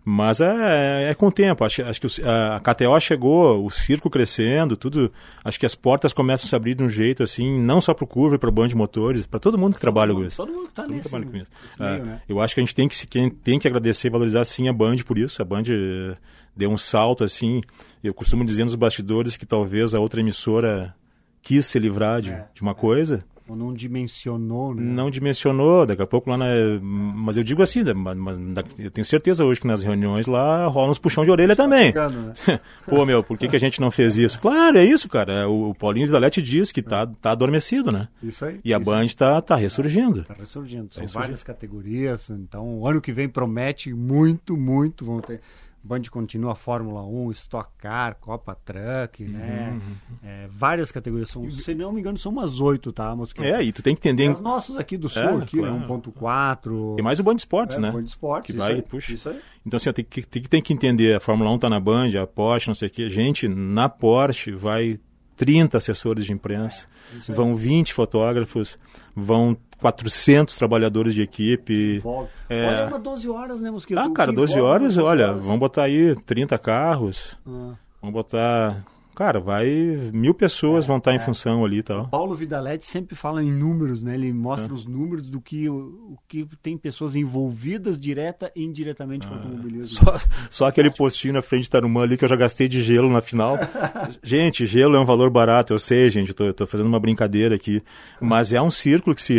mas 0.04 0.42
é, 0.42 1.12
é, 1.12 1.14
com 1.14 1.28
o 1.28 1.32
tempo. 1.32 1.64
Acho, 1.64 1.84
acho 1.84 2.02
que 2.02 2.08
a 2.24 2.60
KTO 2.60 3.00
chegou, 3.00 3.64
o 3.64 3.70
circo 3.70 4.10
crescendo, 4.10 4.76
tudo. 4.76 5.12
Acho 5.44 5.60
que 5.60 5.66
as 5.66 5.76
portas 5.76 6.12
começam 6.12 6.48
a 6.48 6.50
se 6.50 6.56
abrir 6.56 6.74
de 6.74 6.84
um 6.84 6.90
jeito 6.90 7.22
assim, 7.22 7.60
não 7.60 7.80
só 7.80 7.94
para 7.94 8.04
o 8.04 8.08
Curva 8.08 8.36
e 8.36 8.40
para 8.40 8.50
o 8.50 8.52
Band 8.52 8.68
de 8.68 8.76
Motores, 8.76 9.28
para 9.28 9.40
todo 9.40 9.58
mundo 9.58 9.76
que 9.76 9.82
trabalha 9.82 10.14
com 10.14 10.24
isso. 10.24 10.38
Todo 10.38 10.52
mundo 10.52 10.70
está 10.70 10.88
nesse, 10.88 11.10
trabalha 11.10 11.30
com 11.30 11.38
isso. 11.38 11.52
É, 11.80 12.00
né? 12.00 12.22
Eu 12.28 12.42
acho 12.42 12.56
que 12.56 12.62
a 12.62 12.64
gente 12.64 12.74
tem 12.74 12.88
que, 12.88 13.30
tem 13.44 13.60
que 13.60 13.68
agradecer 13.68 14.08
e 14.08 14.12
valorizar 14.12 14.44
sim 14.44 14.68
a 14.68 14.74
Band 14.74 14.98
por 15.06 15.18
isso. 15.18 15.42
A 15.42 15.46
Band 15.46 15.64
eh, 15.70 16.18
deu 16.56 16.72
um 16.72 16.78
salto 16.78 17.24
assim. 17.24 17.62
Eu 18.04 18.14
costumo 18.14 18.44
dizer 18.44 18.64
nos 18.64 18.76
bastidores 18.76 19.38
que 19.38 19.46
talvez 19.46 19.94
a 19.94 20.00
outra 20.00 20.20
emissora 20.20 20.96
quis 21.44 21.68
se 21.68 21.78
livrar 21.78 22.22
de, 22.22 22.32
é, 22.32 22.46
de 22.54 22.62
uma 22.62 22.74
coisa 22.74 23.24
ou 23.52 23.58
não 23.58 23.74
dimensionou, 23.74 24.74
né? 24.74 24.82
Não 24.82 25.12
dimensionou, 25.12 25.86
daqui 25.86 26.02
a 26.02 26.08
pouco 26.08 26.30
lá 26.30 26.38
na... 26.38 26.46
Mas 26.82 27.36
eu 27.36 27.44
digo 27.44 27.62
assim, 27.62 27.84
mas, 27.94 28.38
eu 28.80 28.90
tenho 28.90 29.06
certeza 29.06 29.44
hoje 29.44 29.60
que 29.60 29.68
nas 29.68 29.84
reuniões 29.84 30.26
lá 30.26 30.66
rolam 30.68 30.92
uns 30.92 30.98
puxão 30.98 31.26
de 31.26 31.32
orelha 31.32 31.56
tá 31.56 31.64
também. 31.64 31.94
Né? 31.94 32.60
Pô, 32.88 33.06
meu, 33.06 33.22
por 33.22 33.38
que, 33.38 33.50
que 33.50 33.56
a 33.56 33.60
gente 33.60 33.82
não 33.82 33.92
fez 33.92 34.16
isso? 34.16 34.40
Claro, 34.40 34.78
é 34.78 34.86
isso, 34.86 35.10
cara. 35.10 35.50
O, 35.50 35.76
Paulinho 35.76 36.08
Vidalete 36.08 36.42
diz 36.42 36.72
que 36.72 36.82
tá, 36.82 37.06
tá 37.06 37.32
adormecido, 37.32 37.92
né? 37.92 38.08
Isso 38.24 38.46
aí. 38.46 38.60
E 38.64 38.74
a 38.74 38.80
Band 38.80 39.08
tá, 39.18 39.42
tá 39.42 39.56
ressurgindo. 39.56 40.24
Tá 40.24 40.34
ressurgindo. 40.34 40.88
São 40.94 40.96
tá 40.96 41.02
ressurgindo. 41.02 41.20
várias 41.20 41.44
categorias, 41.44 42.30
então 42.30 42.80
o 42.80 42.88
ano 42.88 43.02
que 43.02 43.12
vem 43.12 43.28
promete 43.28 43.94
muito, 43.94 44.56
muito. 44.56 45.04
Vão 45.04 45.20
ter 45.20 45.42
Band 45.84 46.02
continua 46.12 46.54
Fórmula 46.56 47.04
1, 47.04 47.32
Stock 47.32 47.70
Car, 47.78 48.16
Copa 48.20 48.56
Truck, 48.56 49.24
uhum, 49.24 49.32
né? 49.32 49.72
Uhum. 49.72 50.18
É, 50.24 50.48
várias 50.48 50.92
categorias. 50.92 51.30
São, 51.30 51.50
se 51.50 51.74
não 51.74 51.92
me 51.92 52.00
engano, 52.00 52.18
são 52.18 52.32
umas 52.32 52.60
oito, 52.60 52.92
tá? 52.92 53.16
Mas 53.16 53.34
é, 53.40 53.64
e 53.64 53.72
tu 53.72 53.82
tem 53.82 53.96
que 53.96 54.08
entender. 54.08 54.30
As 54.30 54.40
nossas 54.40 54.78
aqui 54.78 54.98
do 54.98 55.10
Sul, 55.10 55.22
é, 55.22 55.44
aqui, 55.44 55.62
né? 55.62 55.68
claro. 55.68 55.80
né? 55.80 55.88
1.4. 55.88 56.96
Tem 56.96 57.04
mais 57.04 57.20
o 57.20 57.24
Band 57.24 57.36
Esportes, 57.36 57.78
é, 57.78 57.80
né? 57.80 57.92
Band 57.92 58.04
Esportes, 58.04 58.52
que 58.52 58.58
vai, 58.58 58.74
aí, 58.74 58.82
puxa. 58.82 59.14
Isso 59.14 59.30
aí. 59.30 59.40
Então, 59.66 59.78
assim, 59.78 59.92
tem 59.92 60.06
que, 60.06 60.22
tem, 60.24 60.42
tem 60.44 60.62
que 60.62 60.74
entender, 60.74 61.16
a 61.16 61.20
Fórmula 61.20 61.50
1 61.52 61.60
tá 61.60 61.70
na 61.70 61.80
Band, 61.80 62.10
a 62.22 62.28
Porsche, 62.28 62.68
não 62.68 62.76
sei 62.76 62.88
o 62.88 62.92
quê. 62.92 63.10
Gente, 63.10 63.48
na 63.48 63.90
Porsche 63.90 64.52
vai 64.52 65.00
30 65.38 65.78
assessores 65.78 66.26
de 66.26 66.34
imprensa, 66.34 66.88
é, 67.28 67.34
vão 67.34 67.56
20 67.56 67.94
fotógrafos, 67.94 68.78
vão 69.16 69.58
400 69.80 70.56
trabalhadores 70.56 71.14
de 71.14 71.22
equipe. 71.24 72.02
É... 72.48 72.66
Olha, 72.66 72.88
uma 72.88 73.00
12 73.00 73.30
horas, 73.30 73.62
né, 73.62 73.72
Mosquito? 73.72 73.98
Ah, 73.98 74.12
cara, 74.12 74.32
12 74.32 74.60
horas, 74.60 74.98
olha, 74.98 75.34
vamos 75.34 75.60
botar 75.60 75.84
aí 75.84 76.16
30 76.26 76.58
carros, 76.60 77.38
ah. 77.48 77.74
vamos 78.02 78.14
botar 78.14 78.84
cara, 79.16 79.40
vai. 79.40 79.68
Mil 80.14 80.34
pessoas 80.34 80.86
é, 80.86 80.88
vão 80.88 80.98
estar 80.98 81.12
é. 81.12 81.16
em 81.16 81.20
função 81.20 81.64
ali 81.66 81.80
e 81.80 81.84
tal. 81.84 82.08
Paulo 82.08 82.34
Vidalete 82.36 82.86
sempre 82.86 83.16
fala 83.16 83.44
em 83.44 83.52
números, 83.52 84.02
né? 84.02 84.16
Ele 84.16 84.32
mostra 84.32 84.72
é. 84.72 84.74
os 84.74 84.86
números 84.86 85.30
do 85.30 85.40
que, 85.40 85.70
o, 85.70 86.14
o, 86.14 86.18
que 86.28 86.48
tem 86.62 86.78
pessoas 86.78 87.16
envolvidas 87.16 87.98
direta 87.98 88.52
e 88.56 88.64
indiretamente 88.64 89.28
com 89.28 89.34
o 89.34 89.38
ah. 89.38 89.42
automobilismo. 89.42 90.06
Só, 90.06 90.20
só 90.50 90.68
aquele 90.68 90.92
postinho 90.92 91.34
na 91.34 91.42
frente 91.42 91.64
de 91.64 91.70
Tarumã 91.70 92.04
ali 92.04 92.18
que 92.18 92.26
eu 92.26 92.30
já 92.30 92.36
gastei 92.36 92.68
de 92.68 92.82
gelo 92.82 93.10
na 93.10 93.22
final. 93.22 93.58
gente, 94.24 94.66
gelo 94.66 94.96
é 94.96 95.00
um 95.00 95.06
valor 95.06 95.30
barato, 95.30 95.74
eu 95.74 95.80
sei, 95.80 96.10
gente, 96.10 96.30
eu 96.30 96.36
tô, 96.36 96.46
eu 96.46 96.54
tô 96.54 96.68
fazendo 96.68 96.88
uma 96.88 97.00
brincadeira 97.00 97.56
aqui. 97.56 97.84
Mas 98.20 98.54
é 98.54 98.62
um 98.62 98.72
círculo 98.72 99.16
que 99.16 99.22
se, 99.22 99.38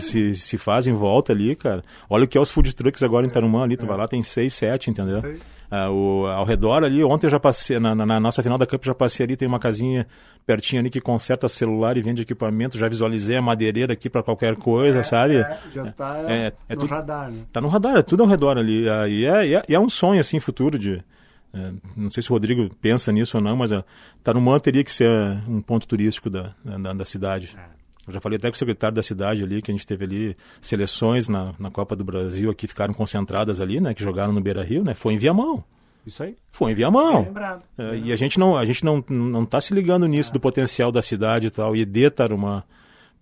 se, 0.00 0.34
se 0.34 0.58
faz 0.58 0.86
em 0.86 0.92
volta 0.92 1.32
ali, 1.32 1.54
cara. 1.56 1.82
Olha 2.08 2.24
o 2.24 2.28
que 2.28 2.38
é 2.38 2.40
os 2.40 2.50
food 2.50 2.74
trucks 2.74 3.02
agora 3.02 3.26
em 3.26 3.30
Tarumã 3.30 3.62
ali, 3.62 3.76
tu 3.76 3.86
vai 3.86 3.96
lá, 3.96 4.08
tem 4.08 4.22
seis, 4.22 4.54
sete, 4.54 4.90
entendeu? 4.90 5.20
Sei. 5.20 5.38
Uh, 5.70 5.90
o, 5.90 6.26
ao 6.26 6.44
redor 6.44 6.84
ali, 6.84 7.02
ontem 7.02 7.26
eu 7.26 7.30
já 7.30 7.40
passei, 7.40 7.78
na, 7.78 7.94
na, 7.94 8.06
na, 8.06 8.20
nossa 8.20 8.42
final 8.42 8.58
da 8.58 8.66
Cup, 8.66 8.84
já 8.84 8.94
passei 8.94 9.24
ali, 9.24 9.36
tem 9.36 9.48
uma 9.48 9.58
casinha 9.58 10.06
pertinho 10.46 10.80
ali 10.80 10.90
que 10.90 11.00
conserta 11.00 11.48
celular 11.48 11.96
e 11.96 12.02
vende 12.02 12.22
equipamento, 12.22 12.78
já 12.78 12.88
visualizei 12.88 13.36
a 13.36 13.42
madeireira 13.42 13.92
aqui 13.92 14.10
para 14.10 14.22
qualquer 14.22 14.56
coisa, 14.56 15.00
é, 15.00 15.02
sabe? 15.02 15.36
É, 15.36 15.58
já 15.72 15.92
tá 15.92 16.24
é, 16.28 16.52
é, 16.68 16.74
no 16.74 16.80
tu, 16.80 16.86
radar, 16.86 17.30
né? 17.30 17.38
Tá 17.52 17.60
no 17.60 17.68
radar, 17.68 17.96
é 17.96 18.02
tudo 18.02 18.22
ao 18.22 18.28
redor 18.28 18.58
ali. 18.58 18.88
Uh, 18.88 19.08
e, 19.08 19.26
é, 19.26 19.46
e, 19.46 19.54
é, 19.54 19.62
é 19.68 19.80
um 19.80 19.88
sonho, 19.88 20.20
assim, 20.20 20.38
futuro 20.38 20.78
de... 20.78 21.02
Uh, 21.52 21.80
não 21.96 22.10
sei 22.10 22.22
se 22.22 22.30
o 22.30 22.34
Rodrigo 22.34 22.68
pensa 22.80 23.10
nisso 23.10 23.36
ou 23.36 23.42
não, 23.42 23.56
mas 23.56 23.72
uh, 23.72 23.84
Tarumã 24.22 24.58
teria 24.58 24.84
que 24.84 24.92
ser 24.92 25.08
um 25.48 25.62
ponto 25.62 25.88
turístico 25.88 26.28
da, 26.28 26.54
da, 26.64 26.92
da 26.92 27.04
cidade. 27.04 27.56
É. 27.56 27.73
Eu 28.06 28.12
já 28.12 28.20
falei 28.20 28.36
até 28.36 28.50
com 28.50 28.54
o 28.54 28.58
secretário 28.58 28.94
da 28.94 29.02
cidade 29.02 29.42
ali, 29.42 29.62
que 29.62 29.70
a 29.70 29.74
gente 29.74 29.86
teve 29.86 30.04
ali 30.04 30.36
seleções 30.60 31.28
na, 31.28 31.54
na 31.58 31.70
Copa 31.70 31.96
do 31.96 32.04
Brasil 32.04 32.50
aqui, 32.50 32.66
ficaram 32.66 32.92
concentradas 32.92 33.60
ali, 33.60 33.80
né? 33.80 33.94
Que 33.94 34.02
jogaram 34.02 34.32
no 34.32 34.40
Beira 34.40 34.62
Rio, 34.62 34.84
né? 34.84 34.94
Foi 34.94 35.14
em 35.14 35.18
Viamão. 35.18 35.64
Isso 36.06 36.22
aí. 36.22 36.36
Foi 36.52 36.72
em 36.72 36.74
Viamão. 36.74 37.26
É, 37.78 37.96
e 37.96 38.12
a 38.12 38.16
gente 38.16 38.38
não 38.38 38.56
a 38.56 38.64
gente 38.64 38.84
não, 38.84 39.02
não 39.08 39.46
tá 39.46 39.60
se 39.60 39.72
ligando 39.72 40.06
nisso, 40.06 40.30
é. 40.30 40.32
do 40.32 40.40
potencial 40.40 40.92
da 40.92 41.00
cidade 41.00 41.46
e 41.46 41.50
tal. 41.50 41.74
E 41.74 41.84
de 41.84 42.10
Tarumã. 42.10 42.62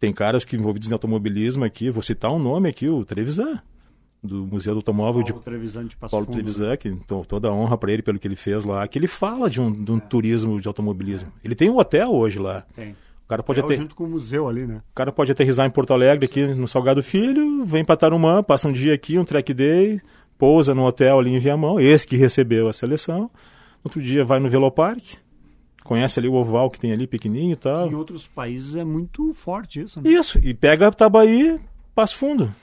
Tem 0.00 0.12
caras 0.12 0.44
que 0.44 0.56
envolvidos 0.56 0.90
em 0.90 0.92
automobilismo 0.92 1.64
aqui, 1.64 1.88
vou 1.88 2.02
citar 2.02 2.32
um 2.32 2.38
nome 2.38 2.68
aqui, 2.68 2.88
o 2.88 3.04
Trevisan 3.04 3.62
do 4.22 4.46
Museu 4.46 4.74
do 4.74 4.78
Automóvel 4.78 5.24
Paulo 5.24 5.38
de 5.38 5.44
Trevisan 5.44 5.86
de 5.86 5.96
Passo 5.96 6.12
Paulo 6.12 6.26
Fundo. 6.26 6.34
Trevisan, 6.36 6.76
que 6.76 6.88
então, 6.88 7.24
toda 7.24 7.48
a 7.48 7.52
honra 7.52 7.76
para 7.76 7.92
ele 7.92 8.02
pelo 8.02 8.18
que 8.18 8.28
ele 8.28 8.36
fez 8.36 8.64
lá, 8.64 8.86
que 8.86 8.98
ele 8.98 9.08
fala 9.08 9.50
de 9.50 9.60
um, 9.60 9.72
de 9.72 9.90
um 9.90 9.96
é. 9.96 10.00
turismo 10.00 10.60
de 10.60 10.68
automobilismo. 10.68 11.28
É. 11.42 11.46
Ele 11.46 11.54
tem 11.54 11.68
um 11.68 11.76
hotel 11.76 12.12
hoje 12.12 12.38
lá. 12.38 12.64
Tem 12.74 12.94
cara 13.32 13.42
pode 13.42 13.60
até 13.60 13.76
junto 13.76 13.94
com 13.94 14.04
o 14.04 14.08
museu 14.08 14.48
ali, 14.48 14.66
né? 14.66 14.82
O 14.90 14.94
cara 14.94 15.10
pode 15.10 15.32
aterrizar 15.32 15.66
em 15.66 15.70
Porto 15.70 15.92
Alegre 15.92 16.26
aqui 16.26 16.44
no 16.54 16.68
Salgado 16.68 17.02
Filho, 17.02 17.64
vem 17.64 17.84
para 17.84 17.96
Tarumã, 17.96 18.42
passa 18.42 18.68
um 18.68 18.72
dia 18.72 18.92
aqui, 18.92 19.18
um 19.18 19.24
track 19.24 19.54
day, 19.54 20.00
pousa 20.36 20.74
no 20.74 20.84
hotel 20.84 21.18
ali 21.18 21.34
em 21.34 21.38
Viamão, 21.38 21.80
esse 21.80 22.06
que 22.06 22.16
recebeu 22.16 22.68
a 22.68 22.72
seleção. 22.72 23.30
Outro 23.82 24.02
dia 24.02 24.24
vai 24.24 24.38
no 24.38 24.48
Velopark, 24.48 25.02
conhece 25.82 26.20
ali 26.20 26.28
o 26.28 26.34
oval 26.34 26.70
que 26.70 26.78
tem 26.78 26.92
ali 26.92 27.06
pequenininho 27.06 27.54
e 27.54 27.56
tal. 27.56 27.90
Em 27.90 27.94
outros 27.94 28.26
países 28.26 28.76
é 28.76 28.84
muito 28.84 29.32
forte 29.32 29.80
isso, 29.80 30.00
né? 30.00 30.10
Isso, 30.10 30.38
e 30.42 30.52
pega 30.52 30.90
Tabaí, 30.92 31.58
Passo 31.94 32.16
Fundo. 32.16 32.54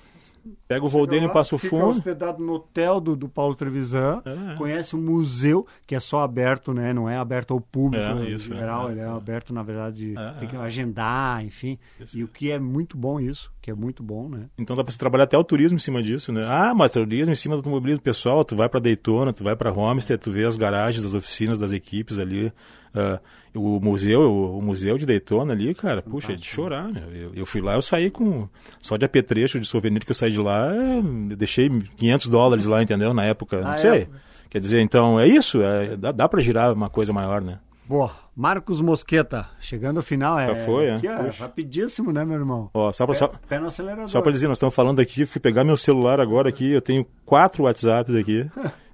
Pega 0.68 0.86
o 0.86 0.90
voo 0.90 1.08
dele 1.08 1.26
e 1.26 1.30
passa 1.30 1.56
o 1.56 1.58
fundo. 1.58 1.96
Fica 1.96 2.10
hospedado 2.10 2.44
no 2.44 2.54
hotel 2.54 3.00
do, 3.00 3.16
do 3.16 3.28
Paulo 3.28 3.56
Trevisan, 3.56 4.22
é, 4.26 4.54
é. 4.54 4.56
conhece 4.56 4.96
o 4.96 4.98
museu, 4.98 5.66
que 5.88 5.96
é 5.96 6.00
só 6.00 6.22
aberto, 6.22 6.74
né? 6.74 6.94
Não 6.94 7.10
é 7.10 7.18
aberto 7.18 7.54
ao 7.54 7.62
público 7.62 8.24
é, 8.24 8.30
isso, 8.30 8.54
geral, 8.54 8.90
é, 8.90 8.92
ele 8.92 9.02
é, 9.02 9.06
aberto, 9.06 9.54
na 9.54 9.64
verdade, 9.64 10.14
é, 10.18 10.32
tem 10.40 10.50
que 10.50 10.56
agendar, 10.56 11.44
enfim. 11.44 11.78
Isso. 12.00 12.18
E 12.18 12.24
o 12.24 12.28
que 12.28 12.52
é 12.52 12.60
muito 12.60 12.98
bom 12.98 13.20
isso, 13.20 13.52
que 13.62 13.72
é 13.72 13.74
muito 13.74 14.04
bom, 14.04 14.30
né? 14.30 14.46
Então 14.58 14.76
dá 14.76 14.84
para 14.84 14.92
se 14.92 14.98
trabalhar 14.98 15.24
até 15.26 15.38
o 15.38 15.44
turismo 15.44 15.78
em 15.78 15.82
cima 15.82 16.02
disso, 16.04 16.32
né? 16.32 16.46
Ah, 16.48 16.74
mas 16.76 16.92
turismo 16.92 17.32
em 17.32 17.36
cima 17.36 17.56
do 17.56 17.60
automobilismo 17.60 18.02
pessoal, 18.02 18.46
tu 18.46 18.56
vai 18.56 18.70
para 18.70 18.80
Daytona, 18.80 19.34
tu 19.34 19.44
vai 19.44 19.56
para 19.56 19.72
Homestead, 19.72 20.22
tu 20.22 20.32
vê 20.32 20.46
as 20.46 20.56
garagens 20.56 21.04
das 21.04 21.14
oficinas 21.14 21.58
das 21.58 21.72
equipes 21.72 22.20
ali, 22.20 22.52
Uh, 22.90 23.20
o 23.56 23.80
museu, 23.80 24.22
o, 24.22 24.62
museu 24.62 24.98
de 24.98 25.06
Daytona 25.06 25.54
ali, 25.54 25.74
cara, 25.74 26.02
puxa, 26.02 26.34
é 26.34 26.36
de 26.36 26.46
chorar, 26.46 26.88
meu. 26.88 27.10
Eu, 27.14 27.32
eu, 27.36 27.46
fui 27.46 27.62
lá, 27.62 27.76
eu 27.76 27.82
saí 27.82 28.10
com 28.10 28.48
só 28.80 28.98
de 28.98 29.06
apetrecho 29.06 29.60
de 29.60 29.68
souvenir 29.68 30.04
que 30.06 30.12
eu 30.12 30.16
saí 30.16 30.32
de 30.32 30.40
lá, 30.40 30.74
eu 30.76 31.36
deixei 31.36 31.70
500 31.70 32.28
dólares 32.28 32.66
lá, 32.66 32.82
entendeu? 32.82 33.14
Na 33.14 33.26
época, 33.26 33.62
não 33.62 33.72
ah, 33.72 33.78
sei. 33.78 34.02
É. 34.02 34.08
Quer 34.50 34.60
dizer, 34.60 34.82
então 34.82 35.20
é 35.20 35.28
isso, 35.28 35.62
é, 35.62 35.96
dá, 35.96 36.12
dá 36.12 36.28
para 36.28 36.42
girar 36.42 36.74
uma 36.74 36.90
coisa 36.90 37.14
maior, 37.14 37.42
né? 37.42 37.60
Boa. 37.88 38.12
Marcos 38.36 38.80
Mosqueta, 38.80 39.50
chegando 39.60 39.98
ao 39.98 40.04
final, 40.04 40.40
é, 40.40 40.48
Já 40.48 40.66
foi, 40.66 40.86
é? 40.86 40.96
Aqui, 40.96 41.08
é 41.08 41.30
rapidíssimo, 41.40 42.12
né, 42.14 42.24
meu 42.24 42.38
irmão? 42.38 42.70
Ó, 42.74 42.92
só 42.92 43.06
pra, 43.06 43.14
pé, 43.14 43.20
só, 43.20 43.28
pé 43.28 43.60
no 43.60 43.68
acelerador. 43.68 44.08
Só 44.08 44.22
para 44.22 44.32
dizer, 44.32 44.48
nós 44.48 44.58
estamos 44.58 44.74
falando 44.74 45.02
aqui, 45.02 45.26
fui 45.26 45.42
pegar 45.42 45.64
meu 45.66 45.76
celular 45.76 46.22
agora 46.22 46.48
aqui, 46.48 46.72
eu 46.72 46.82
tenho 46.82 47.06
quatro 47.26 47.64
WhatsApps 47.64 48.16
aqui. 48.16 48.50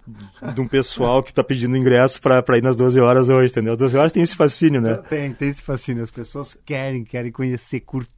de 0.54 0.62
um 0.62 0.68
pessoal 0.68 1.24
que 1.24 1.32
está 1.32 1.44
pedindo 1.44 1.76
ingresso 1.76 2.22
para 2.22 2.58
ir 2.58 2.64
nas 2.64 2.76
12 2.76 3.00
horas 3.00 3.30
hoje, 3.30 3.52
entendeu? 3.52 3.76
12 3.76 3.98
horas 3.98 4.12
tem 4.12 4.24
esse 4.24 4.36
fascínio, 4.36 4.82
né? 4.82 4.96
Tem, 5.10 5.34
tem 5.34 5.50
esse 5.50 5.62
fascínio. 5.62 6.04
As 6.04 6.12
pessoas 6.12 6.58
querem, 6.66 7.04
querem 7.04 7.32
conhecer, 7.32 7.80
curtir, 7.82 8.15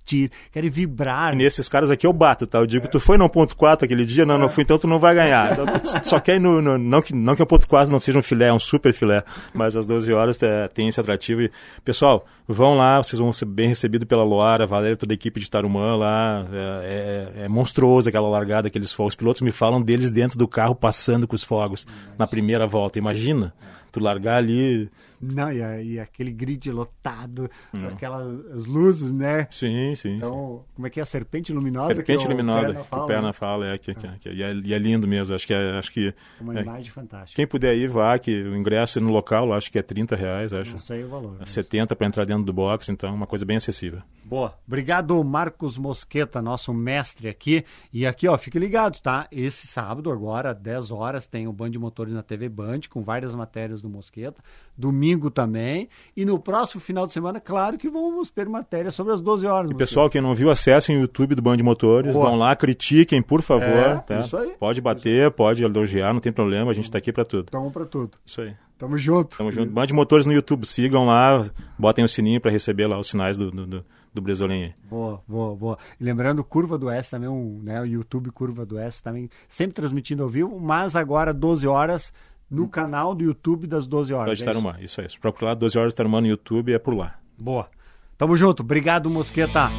querem 0.52 0.70
vibrar. 0.70 1.34
E 1.34 1.38
nesses 1.38 1.67
caras 1.67 1.91
aqui 1.91 2.06
eu 2.06 2.13
bato, 2.13 2.48
tá? 2.48 2.60
Eu 2.60 2.65
digo, 2.65 2.86
é. 2.86 2.88
tu 2.88 3.00
foi 3.00 3.17
no 3.17 3.30
ponto 3.30 3.56
4 3.56 3.86
aquele 3.86 4.06
dia? 4.06 4.26
Não, 4.26 4.38
não 4.38 4.50
fui, 4.50 4.63
então 4.63 4.78
tu 4.78 4.88
não 4.88 5.00
vai 5.00 5.13
ganhar. 5.15 5.54
Então, 5.54 5.65
só 6.04 6.20
quer 6.20 6.39
no, 6.39 6.62
no, 6.62 6.78
não, 6.78 7.02
que, 7.02 7.13
não 7.13 7.36
que 7.36 7.43
o 7.43 7.46
ponto 7.46 7.67
4 7.67 7.91
não 7.91 8.00
seja 8.00 8.17
um 8.17 8.24
filé, 8.24 8.48
é 8.48 8.54
um 8.54 8.60
super 8.60 8.93
filé, 8.93 9.24
mas 9.54 9.76
às 9.76 9.86
12 9.86 10.12
horas 10.13 10.41
é, 10.41 10.67
tem 10.67 10.88
esse 10.88 11.00
atrativo. 11.00 11.41
E, 11.41 11.52
pessoal, 11.84 12.26
vão 12.48 12.76
lá, 12.76 13.02
vocês 13.02 13.20
vão 13.20 13.34
ser 13.34 13.46
bem 13.46 13.67
recebidos 13.67 14.08
pela 14.08 14.24
Loara, 14.24 14.65
Valéria, 14.65 14.96
toda 14.96 15.13
a 15.13 15.15
equipe 15.15 15.39
de 15.39 15.50
Tarumã 15.50 15.96
lá. 15.96 16.46
É, 16.52 17.34
é, 17.38 17.43
é 17.46 17.48
monstruoso 17.48 18.10
aquela 18.10 18.30
largada, 18.30 18.67
aqueles 18.67 18.93
fogos. 18.93 19.13
Os 19.13 19.15
pilotos 19.15 19.41
me 19.41 19.52
falam 19.52 19.82
deles 19.82 20.12
dentro 20.12 20.38
do 20.38 20.48
carro, 20.48 20.76
passando 20.76 21.28
com 21.28 21.36
os 21.36 21.43
fogos 21.43 21.86
na 22.17 22.28
primeira 22.28 22.65
volta. 22.65 22.98
Imagina, 23.00 23.54
tu 23.91 24.00
largar 24.00 24.38
ali. 24.38 24.89
Não, 25.19 25.52
e, 25.52 25.93
e 25.93 26.00
aquele 26.00 26.32
grid 26.32 26.71
lotado, 26.71 27.50
Não. 27.73 27.89
aquelas 27.89 28.65
luzes, 28.65 29.12
né? 29.12 29.47
Sim, 29.50 29.95
sim. 29.95 30.17
Então, 30.17 30.60
sim. 30.60 30.73
como 30.76 30.88
é 30.88 30.89
que 30.89 31.00
é 31.00 31.04
a 31.04 31.06
serpente 31.06 31.52
luminosa? 31.52 31.95
Serpente 31.95 32.23
que 32.23 32.32
luminosa, 32.32 32.73
que 32.73 32.95
o 32.95 33.06
Perna 33.06 33.34
fala, 33.34 33.67
é, 33.67 33.78
que, 33.78 33.95
que, 33.95 34.08
que, 34.19 34.30
e, 34.30 34.43
é, 34.43 34.54
e 34.54 34.73
é 34.73 34.78
lindo 34.78 35.08
mesmo. 35.08 35.34
Acho 35.34 35.47
que 35.47 35.54
é. 35.54 35.78
Acho 35.78 35.91
que, 35.91 36.10
é 36.10 36.13
uma 36.43 36.60
imagem 36.60 36.91
fantástica. 36.91 37.36
Quem 37.36 37.47
puder 37.47 37.76
ir, 37.76 37.89
vá, 37.89 38.17
que 38.19 38.43
o 38.43 38.56
ingresso 38.56 39.02
no 39.02 39.12
local, 39.12 39.52
acho 39.54 39.71
que 39.71 39.80
é 39.80 39.82
30 39.82 40.15
reais, 40.15 40.54
acho. 40.54 40.73
Não 40.73 40.80
sei 40.80 41.04
o 41.04 41.08
valor. 41.08 41.38
É 41.39 41.45
70 41.45 41.95
para 41.95 42.08
entrar 42.08 42.26
dentro 42.26 42.43
do 42.43 42.54
box, 42.54 42.89
então 42.89 43.13
uma 43.13 43.28
coisa 43.28 43.45
bem 43.45 43.58
acessível. 43.58 44.02
Boa. 44.23 44.54
Obrigado, 44.67 45.23
Marcos 45.23 45.78
Mosqueta, 45.78 46.41
nosso 46.41 46.73
mestre 46.73 47.30
aqui. 47.30 47.63
E 47.91 48.06
aqui, 48.06 48.28
ó, 48.28 48.38
fique 48.38 48.60
ligado, 48.60 49.00
tá? 49.00 49.28
Esse 49.32 49.65
sábado, 49.65 50.12
agora, 50.12 50.54
10 50.54 50.91
horas, 50.91 51.28
tem 51.28 51.47
o 51.47 51.54
Band 51.54 51.71
de 51.71 51.80
Motores 51.80 52.13
na 52.13 52.21
TV 52.21 52.50
Band, 52.50 52.82
com 52.89 53.02
várias 53.02 53.34
matérias 53.34 53.77
do 53.82 53.90
Mosqueta. 53.90 54.42
Domingo 54.78 55.30
também. 55.30 55.90
E 56.16 56.26
no 56.26 56.40
próximo 56.40 56.82
final 56.82 57.06
de 57.06 57.13
semana, 57.13 57.40
claro 57.40 57.78
que 57.78 57.90
vamos 57.90 58.30
ter 58.30 58.48
matéria 58.48 58.92
sobre 58.92 59.13
as 59.13 59.22
12 59.22 59.46
horas. 59.46 59.72
E 59.72 59.74
pessoal, 59.74 60.10
quem 60.10 60.22
não 60.22 60.34
viu, 60.34 60.50
acessem 60.50 60.98
o 60.98 61.02
YouTube 61.02 61.36
do 61.36 61.42
Band 61.42 61.58
de 61.58 61.63
Motores. 61.63 62.13
Boa. 62.13 62.30
Vão 62.30 62.38
lá, 62.38 62.56
critiquem, 62.56 63.22
por 63.22 63.42
favor. 63.42 63.68
É, 63.68 63.98
tá? 63.98 64.20
Isso 64.22 64.38
aí. 64.38 64.52
Pode 64.60 64.82
bater, 64.82 65.32
pode 65.32 65.63
elogiar, 65.63 66.13
não 66.13 66.20
tem 66.20 66.32
problema. 66.32 66.72
A 66.72 66.74
gente 66.74 66.86
está 66.86 66.98
aqui 66.98 67.12
para 67.12 67.26
tudo. 67.26 67.46
Estamos 67.46 67.74
para 67.74 67.86
tudo. 67.86 68.12
Isso 68.26 68.42
aí. 68.42 68.54
Tamo 68.78 68.98
junto. 68.98 69.38
Tamo 69.38 69.52
junto. 69.52 69.72
Band 69.72 69.88
de 69.88 69.94
Motores 69.94 70.26
no 70.26 70.34
YouTube. 70.34 70.66
Sigam 70.66 71.06
lá, 71.06 71.50
botem 71.78 72.06
o 72.06 72.08
sininho 72.08 72.40
para 72.40 72.52
receber 72.52 72.86
lá 72.88 73.00
os 73.00 73.08
sinais 73.08 73.36
do, 73.38 73.50
do, 73.50 73.66
do 73.66 73.86
do. 74.22 74.74
Boa, 74.90 75.22
boa, 75.28 75.56
boa. 75.56 75.78
E 76.00 76.04
lembrando, 76.04 76.44
Curva 76.44 76.78
do 76.78 76.90
S 76.90 77.10
também, 77.10 77.30
um, 77.30 77.62
né, 77.62 77.82
o 77.82 77.86
YouTube 77.86 78.32
Curva 78.32 78.66
do 78.66 78.78
S 78.78 79.02
também, 79.02 79.30
sempre 79.48 79.74
transmitindo 79.74 80.24
ao 80.24 80.30
vivo, 80.30 80.60
mas 80.60 80.96
agora 80.96 81.34
12 81.34 81.68
horas 81.68 82.12
no 82.50 82.68
canal 82.68 83.14
do 83.14 83.24
YouTube 83.24 83.68
das 83.68 83.86
12 83.86 84.14
horas. 84.14 84.30
Pode 84.30 84.42
é 84.42 84.46
Tarumã, 84.46 84.72
isso? 84.80 85.02
isso 85.02 85.16
aí. 85.16 85.20
Procura 85.20 85.48
lá 85.48 85.54
12 85.54 85.78
horas 85.78 85.94
Tarumã 85.94 86.22
no 86.22 86.28
YouTube 86.28 86.74
é 86.74 86.80
por 86.80 86.96
lá. 86.96 87.16
Boa. 87.38 87.70
Tamo 88.18 88.36
junto. 88.36 88.64
Obrigado, 88.64 89.10
Mosqueta. 89.10 89.70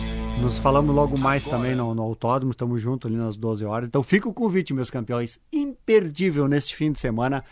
Nos 0.40 0.58
falamos 0.58 0.94
logo 0.94 1.18
mais 1.18 1.44
também 1.44 1.74
no, 1.74 1.92
no 1.96 2.02
autódromo, 2.02 2.52
estamos 2.52 2.80
juntos 2.80 3.10
ali 3.10 3.18
nas 3.18 3.36
12 3.36 3.64
horas. 3.64 3.88
Então 3.88 4.04
fica 4.04 4.28
o 4.28 4.34
convite, 4.34 4.72
meus 4.72 4.88
campeões, 4.88 5.40
imperdível 5.52 6.46
neste 6.46 6.76
fim 6.76 6.92
de 6.92 7.00
semana, 7.00 7.42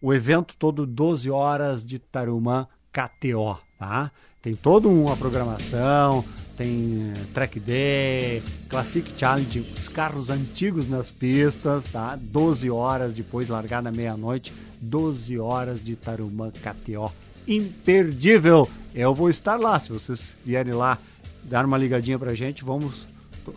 o 0.00 0.14
evento 0.14 0.56
todo 0.56 0.86
12 0.86 1.30
horas 1.30 1.84
de 1.84 1.98
Tarumã 1.98 2.66
KTO, 2.90 3.58
tá? 3.78 4.10
Tem 4.40 4.56
toda 4.56 4.88
uma 4.88 5.14
programação, 5.14 6.24
tem 6.56 7.12
eh, 7.14 7.20
track 7.32 7.58
day, 7.60 8.42
Classic 8.68 9.10
Challenge, 9.16 9.60
os 9.60 9.88
carros 9.88 10.30
antigos 10.30 10.88
nas 10.88 11.10
pistas, 11.10 11.84
tá? 11.86 12.18
12 12.20 12.70
horas 12.70 13.12
depois, 13.14 13.48
largada 13.48 13.90
meia-noite, 13.90 14.52
12 14.80 15.38
horas 15.38 15.82
de 15.82 15.96
Tarumã 15.96 16.50
KTO. 16.50 17.12
Imperdível! 17.46 18.68
Eu 18.94 19.14
vou 19.14 19.30
estar 19.30 19.58
lá, 19.58 19.80
se 19.80 19.90
vocês 19.90 20.34
vierem 20.44 20.74
lá 20.74 20.98
dar 21.44 21.64
uma 21.64 21.76
ligadinha 21.76 22.18
pra 22.18 22.34
gente, 22.34 22.64
vamos 22.64 23.06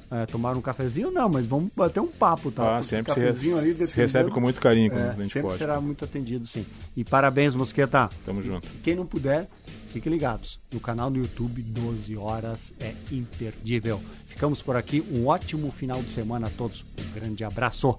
é, 0.10 0.25
tomar 0.25 0.55
um 0.55 0.62
cafezinho, 0.62 1.12
não, 1.12 1.29
mas 1.29 1.45
vamos 1.45 1.69
bater 1.75 1.99
um 1.99 2.08
papo, 2.08 2.51
tá? 2.51 2.77
Ah, 2.77 2.81
sempre 2.81 3.13
se, 3.13 3.53
ali, 3.53 3.73
se 3.73 3.95
recebe 3.95 4.31
com 4.31 4.39
muito 4.39 4.60
carinho, 4.60 4.93
é, 4.93 5.10
a 5.10 5.13
gente 5.13 5.34
sempre 5.34 5.49
pode. 5.49 5.58
será 5.58 5.79
muito 5.79 6.03
atendido, 6.03 6.47
sim. 6.47 6.65
E 6.95 7.03
parabéns, 7.03 7.53
Mosqueta. 7.53 8.10
Tamo 8.25 8.41
junto. 8.41 8.67
Quem 8.84 8.95
não 8.95 9.05
puder, 9.05 9.47
Fiquem 9.95 10.12
ligados, 10.12 10.60
no 10.73 10.79
canal 10.81 11.10
do 11.10 11.19
YouTube 11.19 11.62
12 11.62 12.17
horas 12.17 12.73
é 12.81 12.93
imperdível. 13.13 14.01
Ficamos 14.27 14.62
por 14.62 14.75
aqui, 14.75 14.99
um 15.10 15.27
ótimo 15.27 15.71
final 15.71 16.03
de 16.03 16.10
semana 16.10 16.47
a 16.47 16.49
todos. 16.49 16.84
Um 16.99 17.13
grande 17.13 17.45
abraço. 17.45 17.97